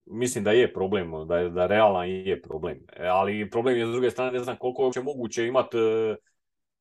[0.06, 2.78] mislim da je problem, da, je, da realan je problem.
[2.94, 6.16] E, ali problem je s druge strane, ne znam koliko je uopće moguće imati e,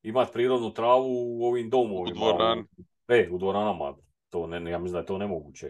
[0.03, 2.11] imat prirodnu travu u ovim domovima.
[2.11, 2.65] U dvoran.
[3.07, 3.95] E, u dvoranama.
[4.29, 5.67] To ne, ja mislim da je to nemoguće.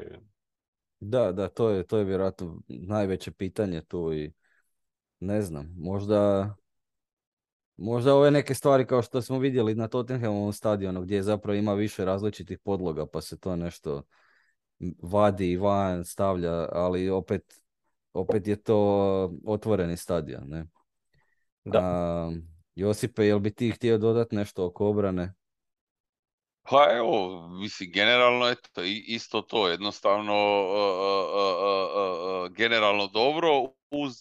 [1.00, 4.32] Da, da, to je, to je vjerojatno najveće pitanje tu i
[5.20, 6.50] ne znam, možda
[7.78, 12.06] Možda ove neke stvari kao što smo vidjeli na Tottenhamovom stadionu gdje zapravo ima više
[12.06, 14.04] različitih podloga pa se to nešto
[15.04, 17.62] vadi van, stavlja, ali opet,
[18.14, 18.80] opet je to
[19.46, 20.50] otvoreni stadion.
[20.50, 20.66] Ne?
[21.64, 21.80] Da.
[21.80, 22.32] A,
[22.76, 25.34] Josipe, jel bi ti htio dodati nešto oko obrane?
[26.70, 30.34] Pa evo, mislim, generalno eto, isto to, jednostavno
[32.58, 33.50] generalno dobro
[33.92, 34.14] uz,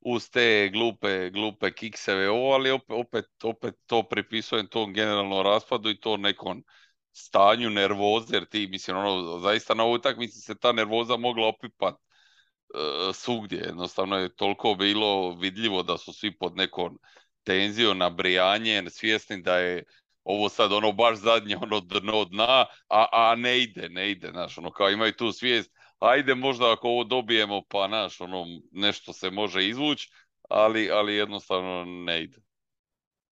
[0.00, 5.90] uz te glupe, glupe kikseve ovo, ali opet, opet, opet to pripisujem tom generalnom raspadu
[5.90, 6.64] i to nekom
[7.12, 11.94] stanju nervoze, jer ti, mislim, ono, zaista na ovoj utakmici se ta nervoza mogla opipat
[11.94, 16.98] uh, svugdje, jednostavno je toliko bilo vidljivo da su svi pod nekom
[17.44, 19.84] tenzijom, nabrijanje, svjesni da je
[20.24, 24.58] ovo sad ono baš zadnje ono dno dna, a, a ne ide, ne ide, znaš,
[24.58, 29.30] ono kao imaju tu svijest, ajde možda ako ovo dobijemo pa naš, ono nešto se
[29.30, 30.10] može izvući,
[30.48, 32.38] ali, ali jednostavno ne ide.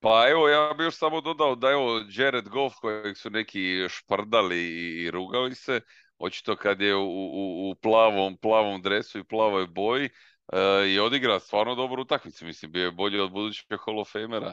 [0.00, 4.58] Pa evo, ja bih još samo dodao da evo Jared Goff kojeg su neki šprdali
[5.02, 5.80] i rugali se,
[6.18, 10.10] očito kad je u, u, u plavom, plavom dresu i plavoj boji
[10.52, 14.52] e, i odigra stvarno dobru utakmicu, mislim, bio je bolji od budućeg Hall of Famera.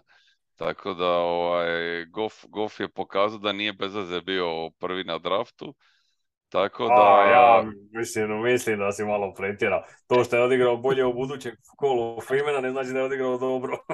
[0.55, 3.93] Tako da ovaj, Goff, Goff je pokazao da nije bez
[4.25, 5.75] bio prvi na draftu.
[6.55, 6.93] Tako da...
[6.93, 9.83] A, ja mislim, mislim da si malo pretjerao.
[10.07, 13.77] To što je odigrao bolje u budućeg kolu Freemana ne znači da je odigrao dobro.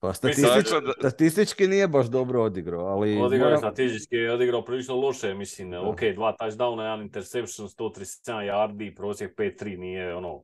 [0.00, 3.20] pa statistički, statistički nije baš dobro odigrao, ali...
[3.20, 5.70] Odigrao je statistički, je odigrao prilično loše, mislim.
[5.70, 5.80] Da.
[5.80, 10.42] Ok, dva touchdowna, jedan interception, 137 yardi, prosjek 5-3, nije ono,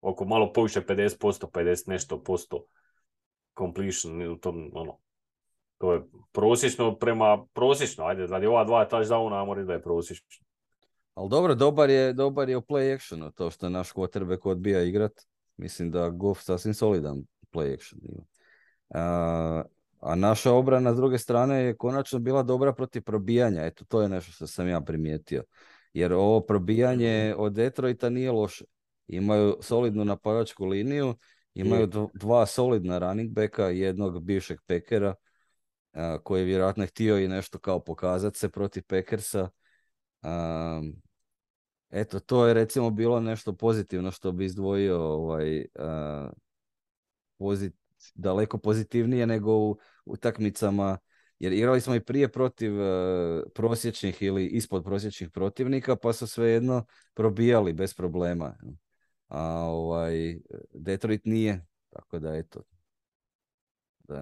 [0.00, 2.64] oko malo poviše 50%, 50 nešto posto
[3.58, 4.98] completion u tom, ono,
[5.80, 6.00] to je
[6.32, 10.46] prosječno prema prosječno, ajde, radi ova dva touchdowna, mora da je prosječno.
[11.14, 15.12] Ali dobro, dobar je, dobar je u play actionu, to što naš quarterback odbija igrat.
[15.56, 17.22] Mislim da Goff sasvim solidan
[17.52, 18.22] play action ima.
[18.88, 19.62] A,
[20.00, 23.66] a naša obrana s druge strane je konačno bila dobra protiv probijanja.
[23.66, 25.44] Eto, to je nešto što sam ja primijetio.
[25.92, 28.64] Jer ovo probijanje od Detroita nije loše.
[29.06, 31.14] Imaju solidnu napadačku liniju,
[31.54, 35.14] imaju dva solidna running backa, jednog bivšeg pekera,
[36.22, 39.48] koji je vjerojatno htio i nešto kao pokazati se protiv Packersa.
[41.90, 45.66] eto, to je recimo bilo nešto pozitivno što bi izdvojio ovaj,
[48.14, 50.98] daleko pozitivnije nego u utakmicama
[51.38, 52.72] jer igrali smo i prije protiv
[53.54, 56.84] prosječnih ili ispod prosječnih protivnika pa su svejedno
[57.14, 58.56] probijali bez problema.
[59.28, 60.38] A ovaj,
[60.74, 62.62] Detroit nije, tako da eto,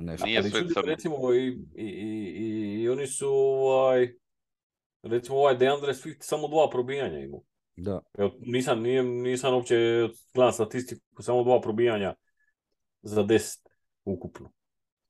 [0.01, 0.27] nešto.
[0.27, 4.09] Nije sve Recimo i, i, i, i, oni su ovaj,
[5.03, 7.41] recimo ovaj DeAndre Swift samo dva probijanja imao.
[7.77, 8.01] Da.
[8.19, 12.15] Evo, nisam, nije, nisam uopće gledam statistiku, samo dva probijanja
[13.03, 13.69] za deset
[14.05, 14.51] ukupno.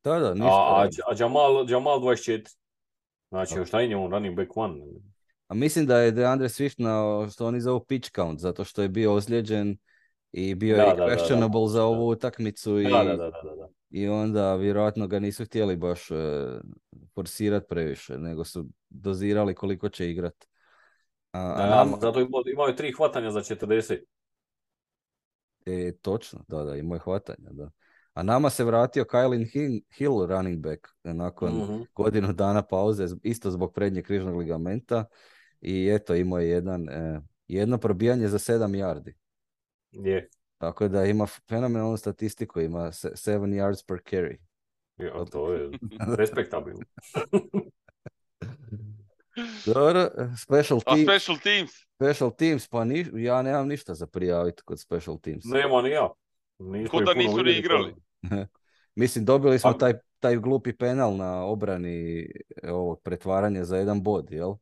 [0.05, 0.47] Da, da, ništa.
[0.47, 2.57] A, a, a Jamal, Jamal 24.
[3.29, 4.81] Znači, šta je njemu running back one?
[5.49, 8.89] A mislim da je DeAndre Swift na što oni zovu pitch count, zato što je
[8.89, 9.77] bio ozlijeđen
[10.33, 12.79] i bio da, je da, questionable da, za ovu utakmicu.
[12.79, 12.85] I...
[12.85, 16.15] Da, da, da, da i onda vjerojatno ga nisu htjeli baš e,
[17.15, 20.45] forsirati previše, nego su dozirali koliko će igrat.
[21.33, 22.01] A, a nam...
[22.01, 22.21] Zato
[22.53, 23.99] imaju tri hvatanja za 40.
[25.67, 27.71] E, točno, da, da, imaju hvatanja, da.
[28.13, 29.47] A nama se vratio Kylin
[29.99, 35.05] Hill, running back, nakon mm godinu dana pauze, isto zbog prednjeg križnog ligamenta.
[35.61, 39.13] I eto, imao je jedan, e, jedno probijanje za sedam yardi.
[39.91, 40.29] Je.
[40.59, 43.15] Tako da ima fenomenalnu statistiku, ima 7
[43.55, 44.37] yards per carry.
[44.97, 45.71] Ja, to je
[46.19, 46.83] respektabilno.
[49.67, 51.09] Dobro, special teams.
[51.09, 51.71] A special teams?
[51.95, 55.45] Special teams, pa ni, ja nemam ništa za prijaviti kod special teams.
[55.45, 56.09] Nema ni ja.
[56.91, 57.95] Kod da nisu ni igrali.
[58.95, 62.27] Mislim, dobili smo pa- taj, taj glupi penal na obrani
[62.63, 64.55] ovog pretvaranja za jedan bod, jel?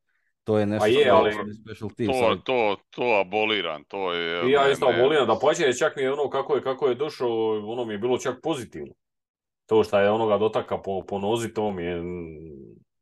[0.46, 1.32] To je nešto je, ali,
[1.62, 2.18] special teams.
[2.18, 4.48] To, to, to aboliran, to je...
[4.48, 7.70] I ja isto aboliran, da pače, čak mi je ono kako je, kako je došao,
[7.72, 8.94] ono mi je bilo čak pozitivno.
[9.66, 12.02] To što je onoga dotaka po, po nozi, to mi je,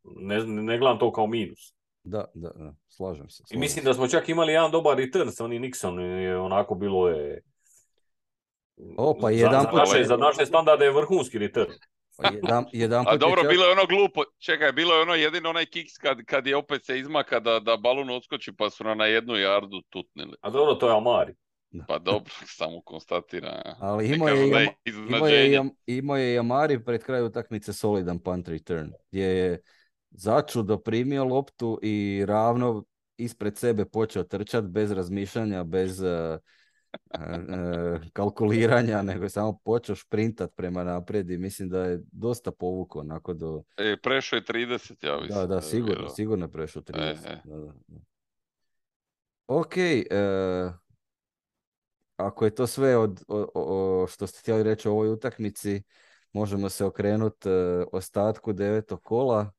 [0.05, 1.75] ne, ne gledam to kao minus.
[2.05, 3.43] Da, da, da, slažem se.
[3.47, 6.75] Slažem I mislim da smo čak imali jedan dobar return sa oni Nixon, je onako
[6.75, 7.43] bilo je...
[8.97, 11.73] O, pa jedan za, za, naše, za naše standarde je vrhunski return.
[12.17, 15.67] Pa jedan, jedan A dobro, bilo je ono glupo, čekaj, bilo je ono jedino onaj
[15.67, 19.37] kiks kad, kad je opet se izmaka da, da balon odskoči pa su na jednu
[19.37, 20.37] jardu tutnili.
[20.41, 21.35] A dobro, to je Amari.
[21.89, 23.77] Pa dobro, samo konstatira.
[23.81, 28.49] Ali imao je, ima, imao, je, imao je i Amari pred kraju utakmice solidan punt
[28.49, 29.63] return, gdje je
[30.11, 32.85] začudo primio loptu i ravno
[33.17, 36.39] ispred sebe počeo trčati bez razmišljanja, bez uh,
[38.13, 43.35] kalkuliranja, nego je samo počeo šprintat prema naprijed i mislim da je dosta povukao onako
[43.35, 43.63] do...
[43.77, 45.39] E, prešao je 30, ja mislim.
[45.39, 47.01] Da, da, sigurno, sigurno je prešao 30.
[47.01, 47.41] E, e.
[47.45, 47.73] Da, da.
[49.47, 50.05] Ok, e,
[52.17, 55.83] ako je to sve od, o, o, što ste htjeli reći o ovoj utakmici,
[56.33, 57.49] možemo se okrenuti
[57.93, 59.51] ostatku devetog kola.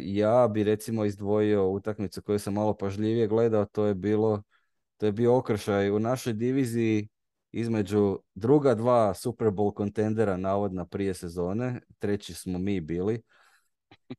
[0.00, 4.42] Ja bi recimo izdvojio utakmicu koju sam malo pažljivije gledao, to je bilo
[5.02, 7.08] to je bio okršaj u našoj diviziji
[7.52, 13.22] između druga dva Super Bowl kontendera navodna prije sezone, treći smo mi bili.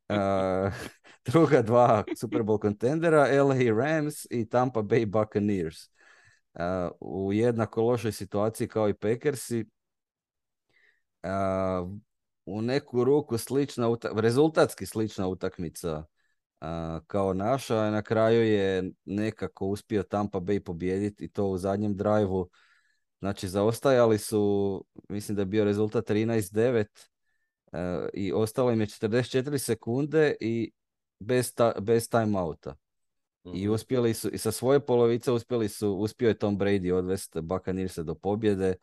[0.09, 0.73] Uh,
[1.31, 5.77] druga dva Super Bowl kontendera, LA Rams i Tampa Bay Buccaneers.
[6.53, 6.61] Uh,
[6.99, 9.65] u jednako lošoj situaciji kao i Packersi.
[11.23, 11.91] Uh,
[12.45, 16.03] u neku ruku slična, rezultatski slična utakmica
[17.07, 17.91] kao naša.
[17.91, 22.49] Na kraju je nekako uspio Tampa Bay pobijediti i to u zadnjem drajvu.
[23.20, 26.86] Znači, zaostajali su, mislim da je bio rezultat 13-9
[27.72, 27.80] uh,
[28.14, 30.72] i ostalo im je 44 sekunde i
[31.20, 32.76] bez, ta, bez timeouta.
[33.45, 33.74] I mhm.
[33.74, 38.16] uspjeli su, i sa svoje polovice uspjeli su, uspio je Tom Brady odvesti Buccaneerse do
[38.16, 38.76] pobjede,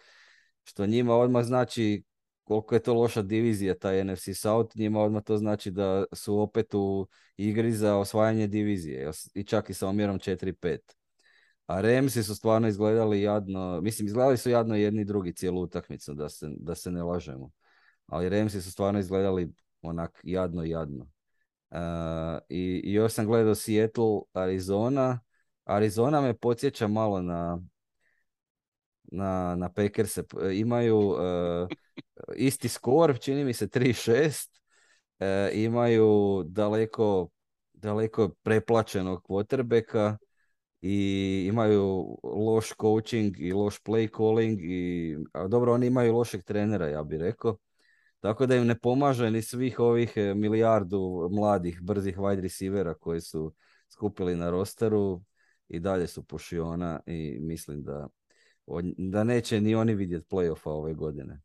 [0.65, 2.03] što njima odmah znači
[2.51, 6.75] koliko je to loša divizija, taj NFC South, njima odmah to znači da su opet
[6.75, 10.79] u igri za osvajanje divizije i čak i sa omjerom 4-5.
[11.67, 16.29] A Remsi su stvarno izgledali jadno, mislim izgledali su jadno jedni drugi cijelu utakmicu, da
[16.29, 17.51] se, da se ne lažemo.
[18.07, 21.07] Ali Remsi su stvarno izgledali onak jadno, jadno.
[21.71, 21.79] Uh,
[22.49, 25.21] i, I još sam gledao Seattle, Arizona.
[25.65, 27.61] Arizona me podsjeća malo na,
[29.11, 30.25] na, na Packerse.
[30.55, 31.69] Imaju uh,
[32.37, 34.61] isti skor, čini mi se 3-6.
[35.21, 37.29] E, imaju daleko,
[37.73, 40.17] daleko preplaćenog quarterbacka
[40.83, 46.89] i imaju loš coaching i loš play calling i a dobro oni imaju lošeg trenera
[46.89, 47.57] ja bih rekao
[48.21, 53.21] tako da im ne pomaže ni svih ovih e, milijardu mladih brzih wide receivera koji
[53.21, 53.55] su
[53.89, 55.23] skupili na rosteru
[55.69, 58.09] i dalje su pušiona i mislim da
[58.97, 61.41] da neće ni oni vidjeti playoffa ove godine.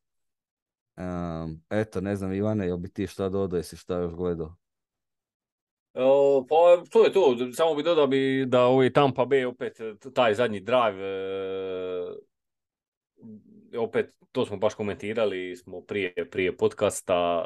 [0.98, 4.56] Um, eto, ne znam, Ivane, jel bi ti šta dodao, jesi šta još gledao?
[6.50, 9.80] pa to je to, samo bi dodao bi da ovaj Tampa Bay opet
[10.14, 11.04] taj zadnji drive
[13.74, 17.46] e, opet to smo baš komentirali smo prije, prije podcasta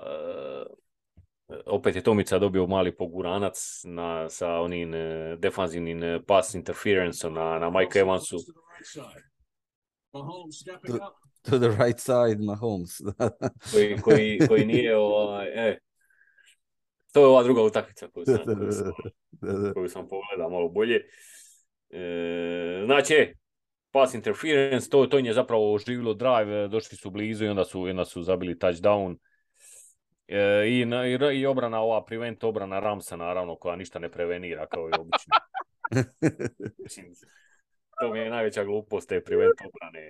[1.49, 7.59] e, opet je Tomica dobio mali poguranac na, sa onim e, defanzivnim pass interference na,
[7.59, 8.37] na Mike Evansu
[11.41, 13.01] to the right side Mahomes.
[13.73, 15.79] koji, koji, koji nije ovaj, e,
[17.11, 18.91] to je ova druga utakmica koju sam, koju sam,
[19.73, 20.95] koju sam pogledao malo bolje.
[21.89, 23.33] E, znači, e,
[23.91, 27.81] pass interference, to, to im je zapravo oživilo drive, došli su blizu i onda su,
[27.81, 29.17] onda su zabili touchdown.
[30.27, 34.89] E, i, i, i, obrana ova prevent obrana Ramsa naravno koja ništa ne prevenira kao
[34.89, 35.35] i obično.
[37.99, 40.01] to mi je najveća glupost te prevent obrane.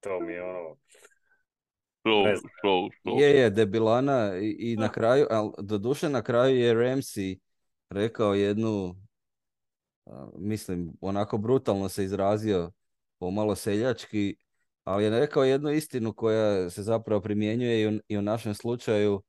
[0.00, 0.76] To mi je ono...
[3.04, 7.38] Je, je, debilana i, i na kraju, ali doduše na kraju je Ramsey
[7.90, 8.96] rekao jednu,
[10.36, 12.72] mislim, onako brutalno se izrazio,
[13.18, 14.36] pomalo seljački,
[14.84, 19.22] ali je rekao jednu istinu koja se zapravo primjenjuje i u, i u našem slučaju.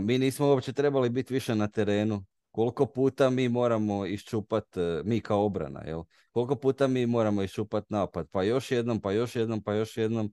[0.00, 2.24] mi nismo uopće trebali biti više na terenu
[2.56, 6.04] koliko puta mi moramo iščupat, e, mi kao obrana, jel?
[6.30, 10.32] Koliko puta mi moramo iščupat napad, pa još jednom, pa još jednom, pa još jednom,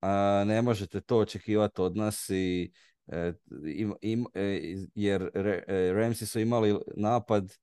[0.00, 2.72] a ne možete to očekivati od nas i
[3.06, 3.32] e,
[3.66, 5.30] im, im, e, jer
[5.94, 7.54] Ramsi su imali napad,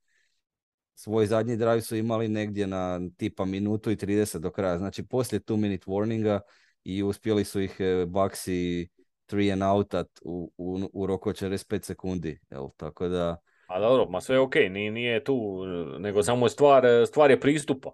[0.95, 5.39] svoj zadnji drive su imali negdje na tipa minutu i 30 do kraja, znači poslije
[5.39, 6.39] two minute warninga
[6.83, 7.77] i uspjeli su ih
[8.07, 8.87] Baxi
[9.25, 12.69] three and out u, u, u roku 45 sekundi, jel?
[12.77, 13.37] Tako da
[13.69, 15.65] a dobro, ma sve ok, nije, nije tu,
[15.99, 17.91] nego samo je stvar, stvar je pristupa.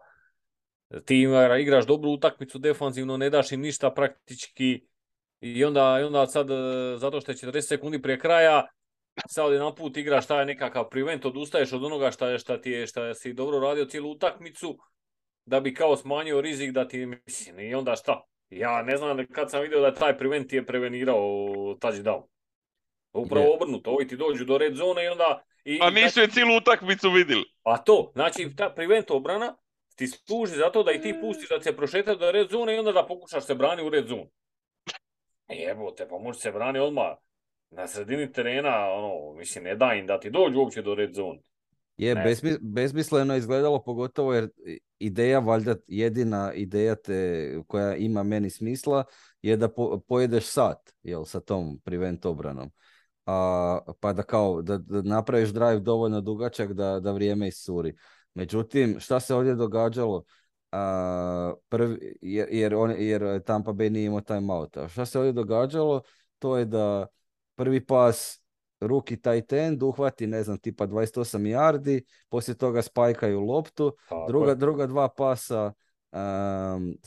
[1.05, 1.27] Ti
[1.59, 4.87] igraš dobru utakmicu defanzivno, ne daš im ništa praktički
[5.39, 6.47] i onda, i onda sad,
[6.97, 8.67] zato što je 40 sekundi prije kraja,
[9.27, 13.13] sad jedan put igraš taj nekakav prevent, odustaješ od onoga šta, šta ti je, šta
[13.13, 14.77] si dobro radio cijelu utakmicu,
[15.45, 18.21] da bi kao smanjio rizik da ti, mislim, i onda šta?
[18.49, 21.19] Ja ne znam kad sam vidio da taj prevent je prevenirao
[21.81, 22.34] touchdown.
[23.15, 26.57] Upravo obrnuto, ovi ti dođu do red zone i onda i, A nisu je cijelu
[26.57, 27.43] utakmicu vidjeli.
[27.63, 29.55] A to, znači ta prevent obrana
[29.95, 32.91] ti služi zato da i ti pustiš da se prošeta do red zone i onda
[32.91, 34.29] da pokušaš se brani u red zonu.
[35.49, 37.17] Jebote, pa može se brani odmah
[37.71, 41.39] na sredini terena, ono, mislim, ne da im da ti dođu uopće do red zone.
[41.97, 44.49] Je, besmi, besmisleno izgledalo, pogotovo jer
[44.99, 49.03] ideja, valjda jedina ideja te, koja ima meni smisla,
[49.41, 52.71] je da po, pojedeš sat, jel, sa tom prevent obranom
[53.25, 57.95] a, pa da kao da, da napraviš drive dovoljno dugačak da, da vrijeme iscuri.
[58.33, 60.23] Međutim, šta se ovdje događalo?
[60.71, 64.77] a, prvi, jer, jer, on, jer Tampa Bay nije imao timeout.
[64.77, 66.01] A šta se ovdje događalo?
[66.39, 67.07] To je da
[67.55, 68.41] prvi pas
[68.79, 73.95] ruki tight end uhvati, ne znam, tipa 28 yardi, poslije toga spajkaju loptu,
[74.27, 75.73] druga, druga dva pasa
[76.11, 76.97] um,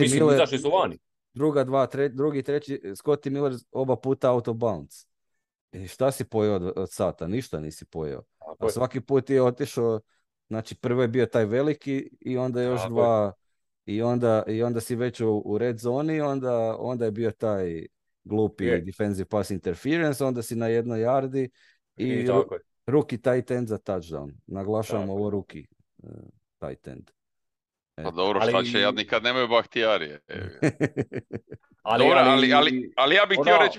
[0.00, 0.98] mislim, Miller, izašli su vani.
[1.34, 5.06] Druga dva, tre, drugi, treći, Scotty Miller oba puta auto bounce.
[5.76, 7.26] I šta si pojeo od, od sata?
[7.26, 8.22] Ništa nisi pojeo.
[8.58, 10.00] A svaki put je otišao,
[10.48, 13.32] znači prvo je bio taj veliki i onda još dva
[13.84, 17.86] i onda, i onda si već u, u red zoni, onda, onda je bio taj
[18.24, 18.80] glupi je.
[18.80, 21.48] defensive pass interference, onda si na jednoj yardi
[21.96, 22.28] i, I
[22.86, 24.32] ruki tight end za touchdown.
[24.46, 25.66] Naglašavam ovo ruki
[25.98, 26.10] uh,
[26.58, 27.10] tight end.
[27.94, 28.52] Pa dobro, ali...
[28.52, 30.20] šta će, ja nikad nemaju bahtijarije.
[31.82, 33.78] ali, dobro, ali, ali, ali, ja bih htio reći.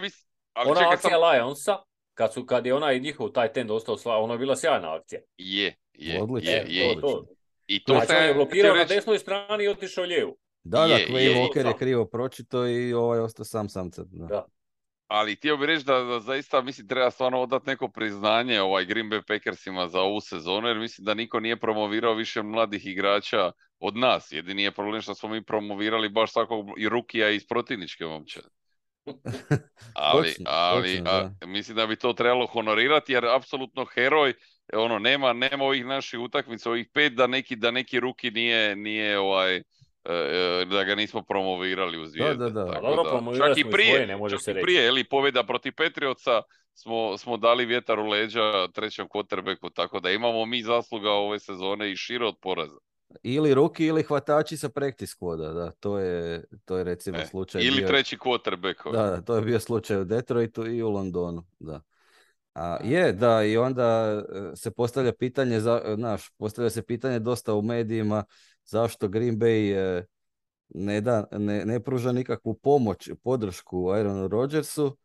[0.58, 1.22] Ali ona čekaj, akcija sam...
[1.22, 1.78] Lionsa,
[2.14, 5.22] kad, su, kad je onaj njihov taj tend ostao sla, ono je bila sjajna akcija.
[5.38, 6.52] Je, je, Odlično.
[6.52, 6.96] je, je.
[6.96, 7.26] To, to.
[7.68, 8.94] I to znači, on je blokirao reći...
[8.94, 10.38] na desnoj strani i otišao lijevu.
[10.64, 14.08] Da, da, Quay Walker je krivo pročito i ovaj ostao sam samcat.
[14.08, 14.26] Da.
[14.26, 14.46] da.
[15.08, 19.10] Ali htio bih reći da, da, zaista mislim treba stvarno odati neko priznanje ovaj Green
[19.10, 23.98] Bay Packersima za ovu sezonu jer mislim da niko nije promovirao više mladih igrača od
[23.98, 24.32] nas.
[24.32, 28.48] Jedini je problem što smo mi promovirali baš svakog i rukija iz protivničke momčade.
[29.94, 34.34] Ali, ali a, mislim da bi to trebalo honorirati jer apsolutno heroj
[34.74, 39.20] ono nema nema ovih naših utakmica ovih pet da neki da neki ruki nije nije
[39.20, 39.62] ovaj
[40.10, 42.44] E, e, da ga nismo promovirali u zvijezde.
[42.44, 42.80] Da, da, da.
[42.82, 43.38] Dobro, da.
[43.38, 44.64] Čak i prije, svoje, ne može se reći.
[44.64, 46.42] prije, ili pobjeda protiv Petrioca
[46.74, 51.92] smo, smo dali vjetar u leđa trećem quarterbacku, tako da imamo mi zasluga ove sezone
[51.92, 52.78] i šire od poraza.
[53.24, 57.64] Ili ruki ili hvatači sa practice squada, da, to je, to je recimo e, slučaj.
[57.64, 57.88] Ili bio...
[57.88, 58.92] treći quarterback.
[58.92, 61.82] Da, da, to je bio slučaj u Detroitu i u Londonu, da.
[62.54, 64.22] A, je, da, i onda
[64.56, 68.24] se postavlja pitanje, za, naš, postavlja se pitanje dosta u medijima,
[68.66, 70.06] zašto Green Bay e,
[70.70, 74.98] ne, da, ne, ne pruža nikakvu pomoć, podršku Aaronu Rodgersu,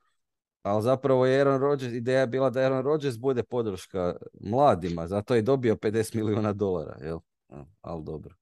[0.63, 5.43] ali zapravo je Aaron Rodgers, ideja bila da Aaron Rodgers bude podrška mladima, zato je
[5.43, 7.19] dobio 50 milijuna dolara, jel?
[7.81, 8.35] Ali dobro.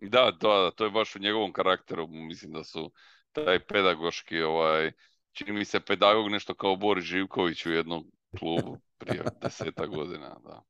[0.00, 2.92] Da, to, to je baš u njegovom karakteru, mislim da su
[3.32, 4.92] taj pedagoški, ovaj,
[5.32, 8.04] čini mi se pedagog nešto kao Boris Živković u jednom
[8.38, 10.62] klubu prije deseta godina, da.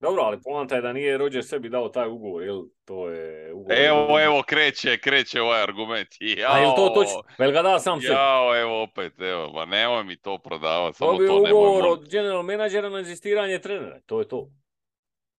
[0.00, 2.62] Dobro, ali poanta je da nije Roger sebi dao taj ugovor, jel?
[2.84, 3.78] To je ugovor.
[3.78, 6.08] Evo, evo, kreće, kreće ovaj argument.
[6.20, 7.22] Jao, A jel to točno?
[7.38, 8.14] Vel ga da sam sebi?
[8.14, 11.52] Jao, evo opet, evo, ma nemoj mi to prodavati, samo to nemoj.
[11.52, 14.50] ugovor od general menadžera na inzistiranje trenera, to je to.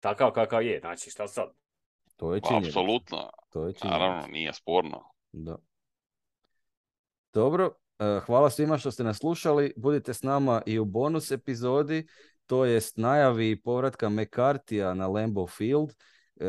[0.07, 1.49] Takav kakav je, znači šta sad?
[2.15, 2.69] To je pa, činjenica.
[2.69, 3.99] Apsolutno, to je činjenica.
[3.99, 5.03] naravno, nije sporno.
[5.31, 5.57] Da.
[7.33, 9.73] Dobro, eh, hvala svima što ste nas slušali.
[9.77, 12.07] Budite s nama i u bonus epizodi
[12.45, 15.89] to jest najavi povratka McCartija na Lambeau Field.
[15.89, 16.45] E,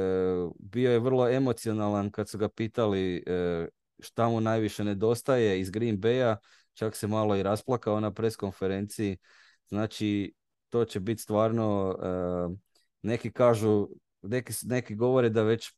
[0.58, 3.66] bio je vrlo emocionalan kad su ga pitali e,
[3.98, 6.36] šta mu najviše nedostaje iz Green Baya,
[6.74, 9.16] čak se malo i rasplakao na preskonferenciji.
[9.68, 10.34] Znači,
[10.68, 11.96] to će biti stvarno,
[13.02, 13.88] neki kažu,
[14.22, 15.72] neki, neki govore da već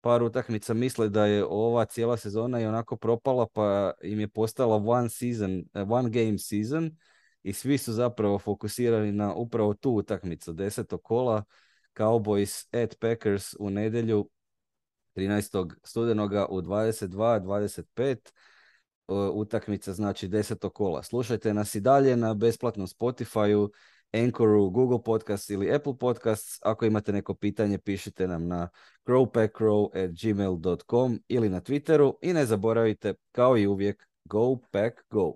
[0.00, 4.76] par utakmica misle da je ova cijela sezona i onako propala, pa im je postala
[4.76, 6.96] one season, one game season
[7.42, 11.44] i svi su zapravo fokusirani na upravo tu utakmicu, desetog kola,
[11.98, 14.30] Cowboys at Packers u nedjelju
[15.14, 15.74] 13.
[15.82, 18.16] studenoga u 22.25
[19.34, 21.02] utakmica znači desetog kola.
[21.02, 23.70] Slušajte nas i dalje na besplatnom Spotify-u,
[24.12, 26.58] Anchoru, Google Podcast ili Apple Podcasts.
[26.62, 28.68] Ako imate neko pitanje, pišite nam na
[29.06, 29.88] growpackgrow
[31.28, 35.32] ili na Twitteru i ne zaboravite, kao i uvijek, go pack go!